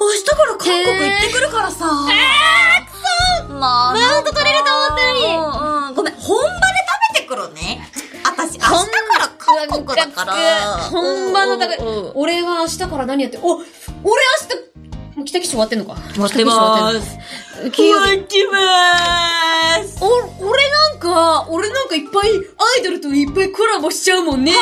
[0.00, 1.86] 明日から韓国行ってくるからさ。
[2.10, 5.90] えー、くそまあ、マウント取れると思ったのに。
[5.90, 6.56] うん、ごめん、本場で
[7.14, 7.88] 食べてくるね。
[8.24, 10.34] 私、明日から韓国だから。
[10.90, 12.12] 本場の高いうんうん。
[12.16, 14.71] 俺は明日から何やって、お、俺明日、
[15.14, 15.94] もう北九州終わってんのか？
[16.16, 17.06] 待ってまーす。
[17.64, 17.70] す。
[17.70, 18.16] 金曜日。
[18.16, 19.98] 待ってまーす。
[20.02, 24.52] お、俺なんか、俺なんかいっぱいアイドルといっぱいコラボしちゃうもんね。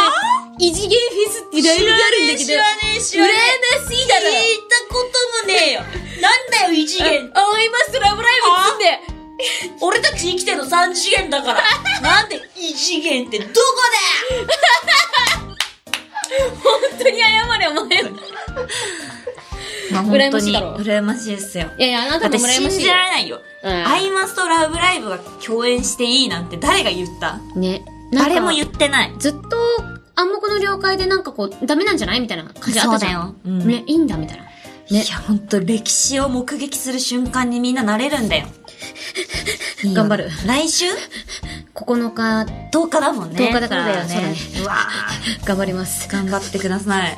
[0.58, 2.44] 異次元フェスってライブがあるんだけど。
[2.46, 3.34] 知らねえ、知らねえ。
[3.34, 4.20] 羨ましいだろ。
[4.26, 4.34] 聞い
[4.68, 4.94] たこ
[5.40, 5.80] ともねえよ。
[6.20, 7.30] なんだよ、異次元。
[7.34, 9.20] あ、アイマストラブライブっつって。
[9.80, 11.62] 俺たち生きてるの3次元だから。
[12.02, 13.50] なんで異次元ってどこ
[16.62, 18.02] 本当に謝れ、お前。
[19.92, 21.66] まあ羨ましいだろ羨ましいですよ。
[21.78, 23.40] いやいや、あなたも羨ましい信じられないよ。
[23.62, 27.38] うんアイマスとラブライブが共演していいなんて誰が言った？
[27.56, 27.82] ね。
[28.12, 29.12] 誰も言ってない。
[29.18, 29.38] ずっと
[30.16, 33.22] 暗黙の了解でなんかこう、ダメなんじゃないみたいな感じあったじゃん。
[33.22, 34.44] そうだようんね、いいんだ、みたいな。
[34.44, 34.50] ね
[34.90, 38.46] いや、ほんと歴史を目撃する瞬間にみんななれるんだよ。
[39.94, 40.86] 頑張る来週
[41.74, 43.38] ？9日、10日だもんね。
[43.38, 44.36] 10日だからそうだよそうだねね。
[44.62, 44.76] うわ
[45.46, 46.12] 頑張りますー。
[46.12, 47.16] 頑張ってください。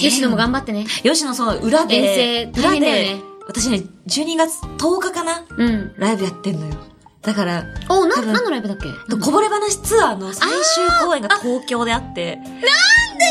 [0.00, 0.86] 吉野も頑張ってね。
[1.02, 5.94] 吉野そう、裏で、遠征大裏変だよねで、私ね、12月10日かなうん。
[5.96, 6.74] ライブやってんのよ。
[7.22, 8.88] だから、お、な、何のライブだっけ？
[9.16, 12.36] こぼれ話ツアーの最終公演が東京であって。
[12.36, 13.24] なんで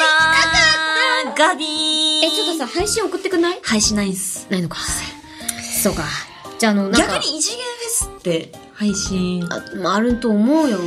[1.32, 3.60] 行ガビーえ、ちょっとさ、配信送ってくんない？
[3.64, 4.48] 配信ないんす。
[4.50, 4.78] ないのか。
[5.84, 6.04] そうか。
[6.58, 6.90] じゃあ、あの。
[6.92, 10.78] 逆に異次元フェスって配信あ、まあ、あると思うよ。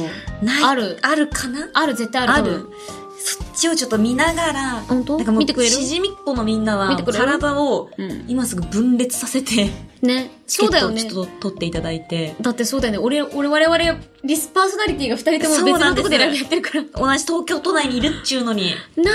[0.43, 0.99] ないある。
[1.03, 1.69] あるかな？
[1.75, 2.33] ある、絶対ある。
[2.33, 2.71] ある。
[3.19, 5.17] そっちをちょっと見ながら、本当？
[5.17, 5.73] なんかもう見てくれる？
[5.73, 9.71] しじみっこのみんなは体をうん今すぐ分裂させて、
[10.03, 10.31] ね。
[10.47, 11.07] そうだよねち。
[11.15, 12.99] ょっと取っていただいて、だってそうだよね。
[12.99, 16.83] 俺、俺、我々、リスパーソナリティが二人とも別のとこでライブやってるから。
[16.83, 19.11] 同じ東京都内にいるっちゅうのに、な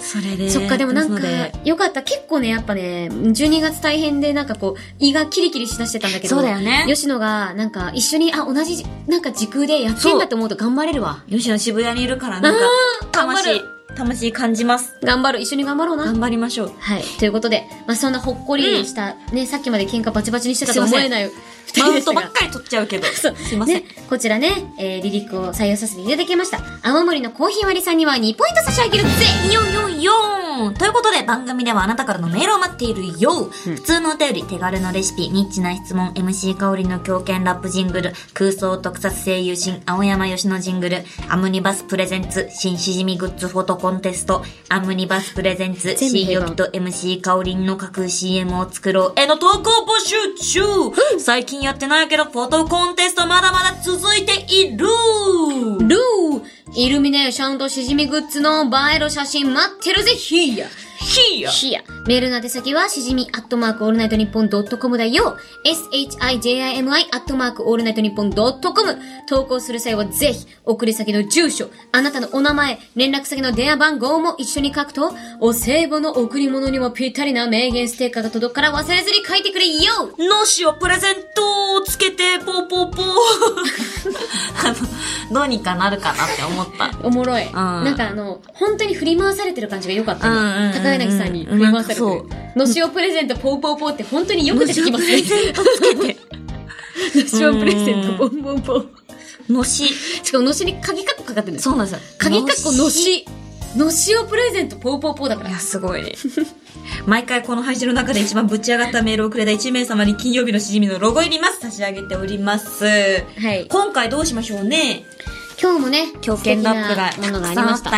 [0.00, 0.46] それで。
[0.48, 0.50] あ。
[0.50, 1.26] そっか、でもなんか
[1.64, 2.02] よかった。
[2.02, 6.36] 結構ね、やっぱね、12月大変で、なんかこう、胃がキリキリしだしてたんだけど。
[6.36, 11.24] そうだよね吉野が、なんか、一緒に、あ、同じ、なんか時空でやってんだって思うと頑張れるわ。
[11.30, 12.60] 吉野渋谷にいるから、なんか、
[13.12, 13.64] 魂頑張る、
[13.94, 14.96] 魂感じます。
[15.02, 15.40] 頑張る。
[15.40, 16.04] 一緒に頑張ろうな。
[16.04, 16.72] 頑張りましょう。
[16.78, 17.02] はい。
[17.18, 21.30] ということで、まあ、そんなほっこりした、ね、さっきまで喧嘩バチバチにしてたと思えない
[21.66, 22.02] 二マウン。
[22.02, 23.06] トばっかり取っちゃうけど。
[23.14, 23.36] そう。
[23.36, 23.76] すいません。
[23.76, 26.60] ね、こちらね、えー、リリックを採用させていただきました。
[26.82, 29.10] 青森のコーヒー割りさんには2ポイント差し上げるぜ
[29.52, 49.20] よよよーんということで番組ではあなたからのメールを待っているよ、普通のお便り、手軽のレシピ、ニッチな質問、MC 香りの狂犬ラップジングル、空想特撮声優新、青山吉野ジングル、アムニバスプレゼンツ、新しじみグッズフォトコンテスト、アムニバスプレゼンツ、全部平板新予備と MC 香りの架空 CM を作ろう。
[49.20, 51.18] への投稿募集中。
[51.18, 54.86] 最近やってないけど、フォトコンテストまだまだ続いている。
[54.86, 60.68] ルーイルミネーションとしじみグッズの映える写真待ってるぜヒーヤ
[61.04, 65.36] ひやヒーヤメールの宛先はしじみアットマークオールナイトニッポンドットコムだよ。
[65.64, 68.98] Shijimi アットマークオールナイトニッポンドットコム。
[69.26, 80.10] 投稿する際はぜひ送り先の住所、あなたのお名前、連絡先の電話番号も一緒に書くとお歳暮の贈り物にもぴったりな名言ステッカーが届くから忘れずに書いてくれよ。
[80.18, 83.06] のしをプレゼントをつけて、ポーポーポー。
[84.62, 84.68] あ
[85.32, 87.06] の、どうにかなるかなって思った。
[87.06, 87.44] おもろい。
[87.44, 90.28] んなんかあの、本当に振り回されてる感じが良かった
[90.72, 92.06] 高柳さんに振り回されてる。
[92.56, 95.22] のしおプレゼントポーポーポーって本当によく出てきますね。
[97.14, 98.90] のしおプレゼント ポンポンポン。
[99.48, 99.88] のし。
[100.22, 102.00] しかものしに鍵カッコかかってるんですそうなんですよ。
[102.18, 102.88] 鍵カッコの。
[102.90, 103.26] し。
[103.76, 105.58] のしおプレゼントポーポーポーだからいや、。
[105.58, 106.12] すごいね。
[107.06, 111.60] 毎回この配信の中で一番ぶち上がったメールをくれた1名様に金曜日のしじみのロゴ入ります。
[111.60, 112.84] 差し上げております。
[112.84, 113.66] はい。
[113.68, 115.04] 今回どうしましょうね。
[115.60, 117.90] 今日もね、狂犬ラップがものがありました。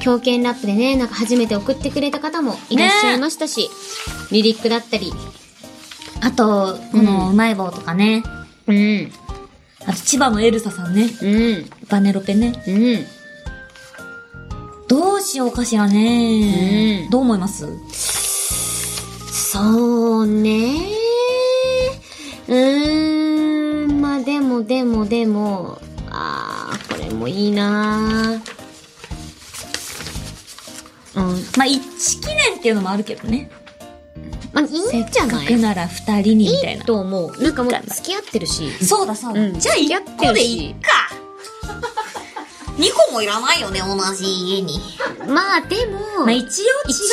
[0.00, 3.70] 狂犬ラップでね、なんか初めて送ってくれた方もいらっしゃいましたし、
[4.30, 5.12] リリックだったり、
[6.20, 8.22] あと、このうまい棒とかね。
[8.66, 9.12] うん、
[9.86, 11.10] あと、千葉のエルサさんね。
[11.22, 12.62] うん、バネロペね。
[12.66, 13.06] うん。
[14.88, 17.04] どうしようかしらね。
[17.04, 17.66] うんどう思います？
[19.32, 20.74] そうね
[22.48, 25.78] うーん、まあでもでもでも、
[26.10, 26.63] あー、
[26.94, 28.40] これもいいな
[31.16, 31.44] うん。
[31.56, 33.50] まあ、一記念っていうのもあるけどね。
[34.52, 36.84] まあいいんじゃせっないかくなら二人にみたいな。
[36.84, 37.42] と思う。
[37.42, 38.70] なんかもう付き合ってるし。
[38.84, 39.40] そうだそうだ。
[39.40, 41.03] うんじゃあ一個でいいか。
[42.78, 44.80] 二個もいらないよね、同じ家に。
[45.28, 47.04] まあでも、まあ一応違う住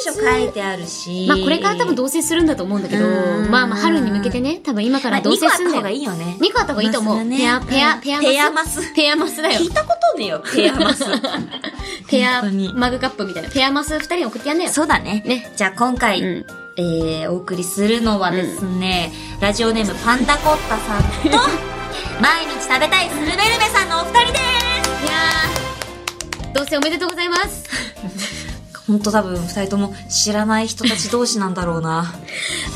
[0.00, 1.26] 所一応書いてあるし。
[1.28, 5.82] まあこれから多分同棲するんだと思うんだけど、うんまあまあ春に向けてね、多分今から同棲するんだよ。
[5.82, 7.28] まあ二個あった方がいいよね2個あった方がいいと思う。
[7.30, 8.94] ペア、ペア、うんペアマス。
[8.94, 9.64] ペアマスペアマスだよ聞。
[9.64, 11.04] いたことねえよ、ペアマス。
[12.08, 12.42] ペア
[12.74, 13.48] マグカップみたいな。
[13.48, 14.70] ペアマス2人に送ってやんなよ。
[14.70, 15.22] そうだね。
[15.26, 16.46] ねじゃあ今回、うん
[16.76, 21.38] えー、お送りするのはですね、ラジオネームパンダコッタさんと、
[22.20, 23.42] 毎日食べたいスルベルベ
[23.72, 24.45] さんのお二人です
[26.56, 27.64] 同棲おめでとうございます。
[28.86, 32.14] ほんと多分二人とも知らない人たち同士なんだろうな。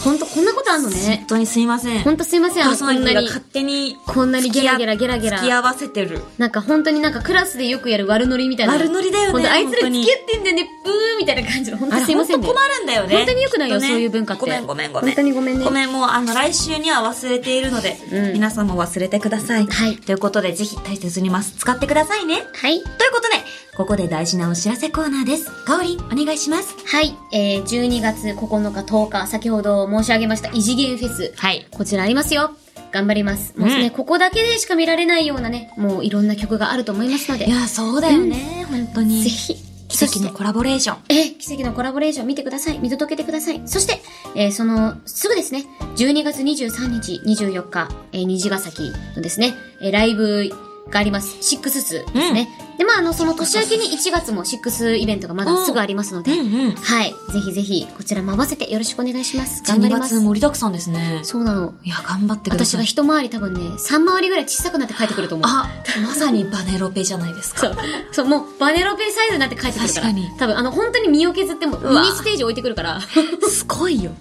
[0.04, 1.24] ほんとこんなことあんの本ね。
[1.28, 2.00] 当にすいません。
[2.00, 3.26] ほんとすいません、こんなに。
[3.28, 6.20] 勝手にこんなにゲラゲラゲラゲラ付き合わせてる。
[6.36, 8.74] なんか本当になんかクラスでよくやる悪ノリみたいな。
[8.74, 11.78] 悪ノリだよねあいつら付き合ってんだよね、ブーみたいな感じの。
[11.78, 12.46] ほんとあれすいませんね。
[12.48, 13.16] 困るんだよね。
[13.16, 15.14] 本当に良くないよねそういう文化ってごめんごめんごめん。
[15.14, 19.66] 本当にごめんねごめん、もうあの来週には忘れているので、うん皆さんも忘れてください。
[19.66, 21.54] はいということで、ぜひ大切にます。
[21.56, 22.42] 使ってくださいね。
[22.52, 22.82] はい。
[22.82, 23.36] ということで、
[23.80, 25.50] ここで大事なお知らせコーナーです。
[25.64, 26.76] かおりん、お願いします。
[26.84, 28.34] はい、えー、12月9
[28.70, 31.32] 日、10日、先ほど申し上げました異次元フェス。
[31.34, 31.66] はい。
[31.70, 32.50] こちらありますよ。
[32.92, 33.54] 頑張ります。
[33.56, 37.46] もうね、うんここだけでしか見られないようなね、もういろんな曲があると思いますので。
[37.46, 39.22] いや、そうだよね、本当に。
[39.22, 39.54] ぜひ、
[39.88, 40.98] 奇跡のコラボレーション。
[41.08, 42.78] えー奇跡のコラボレーション見てください。
[42.80, 43.62] 見届けてください。
[43.64, 44.02] そして、
[44.34, 45.64] えーその、すぐですね、
[45.96, 50.50] 12月23日、24日、えー虹ヶ崎のですね、えーライブ
[50.90, 51.38] があります。
[51.40, 52.48] シックススですね。
[52.80, 56.70] で、まあ、あの、その年明けに1月もシックスイベントがまだすぐありますので、うんうん。
[56.72, 57.10] はい。
[57.30, 59.62] ぜひぜひ、こちらも合わせてよろしくお願いします。
[59.66, 60.24] 頑張12ります月。
[60.24, 61.20] 盛りだくさんですね。
[61.22, 61.74] そうなの。
[61.84, 62.80] いや、頑張ってください。
[62.80, 65.46] 私が一回り多分ね、3回りぐらい小さくなって帰ってくると思う。
[65.46, 65.68] あ、
[66.00, 67.60] まさにバネロペじゃないですか。
[67.60, 67.76] そう。
[68.12, 70.06] そう、もう、バネロペサイズになって帰ってくるから。
[70.06, 73.00] 確かに多分、あの、本当に身を削っても、ミわニステージ置いてくるから。
[73.46, 74.12] すごいよ。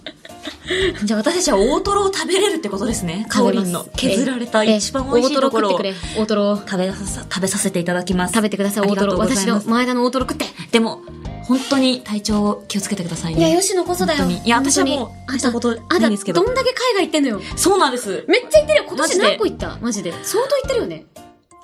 [1.03, 3.25] じゃあ私たちは大トロを食べれるってことですね。
[3.29, 5.79] カオリンの削られた一番美味しいところを
[6.17, 8.33] 大トロ食べささ、食べさせていただきます。
[8.33, 9.17] 食べてください、大トロ。
[9.17, 10.45] 私の前田の大トロ食って。
[10.71, 11.01] でも、
[11.43, 13.49] 本当に体調気をつけてくださいね。
[13.49, 14.25] いや、吉野こそだよ。
[14.29, 17.41] いや私はもう大したことないんですけどどんだけ海外行ってんのよ。
[17.55, 18.23] そうなんです。
[18.27, 18.85] めっちゃ行ってるよ。
[18.87, 19.77] 今年何個行った？
[19.81, 20.13] マジで。
[20.23, 21.05] 相当行ってるよね。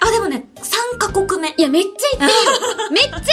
[0.02, 1.54] あ、でもね、3カ国目。
[1.56, 2.34] いや、めっちゃ行って
[2.80, 2.90] るよ。
[2.92, 3.26] めっちゃ行って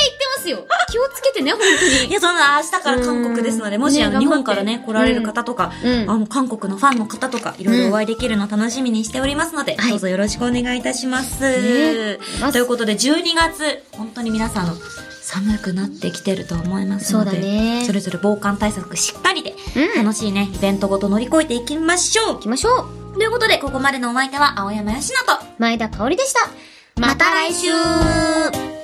[0.43, 0.67] ますよ。
[0.91, 2.11] 気をつけてね、本当に。
[2.11, 3.83] いや、そんな、明日から韓国ですので、うん。
[3.83, 6.11] もし、あの、ね日本からね来られる方とか、うん。
[6.11, 9.91] あの、韓国のファンの方とか、いろいろお会いできるのを楽しみにしておりますので、はい。
[9.91, 11.43] どうぞよろしくお願いいたします。
[11.43, 12.19] ね
[12.53, 14.75] ということで、12月、本当に皆さんの、
[15.23, 17.85] 寒くなってきてると思いますので、そうだね。
[17.87, 20.05] それぞれ防寒対策しっかりで、うん。
[20.05, 22.35] 楽しいね、イベントごと乗り越えていきましょう。
[22.35, 23.15] 行きましょう。
[23.15, 26.51] ということで、ここまでのお相手は、青山よしのと、前田香織でした。
[27.01, 28.82] また来週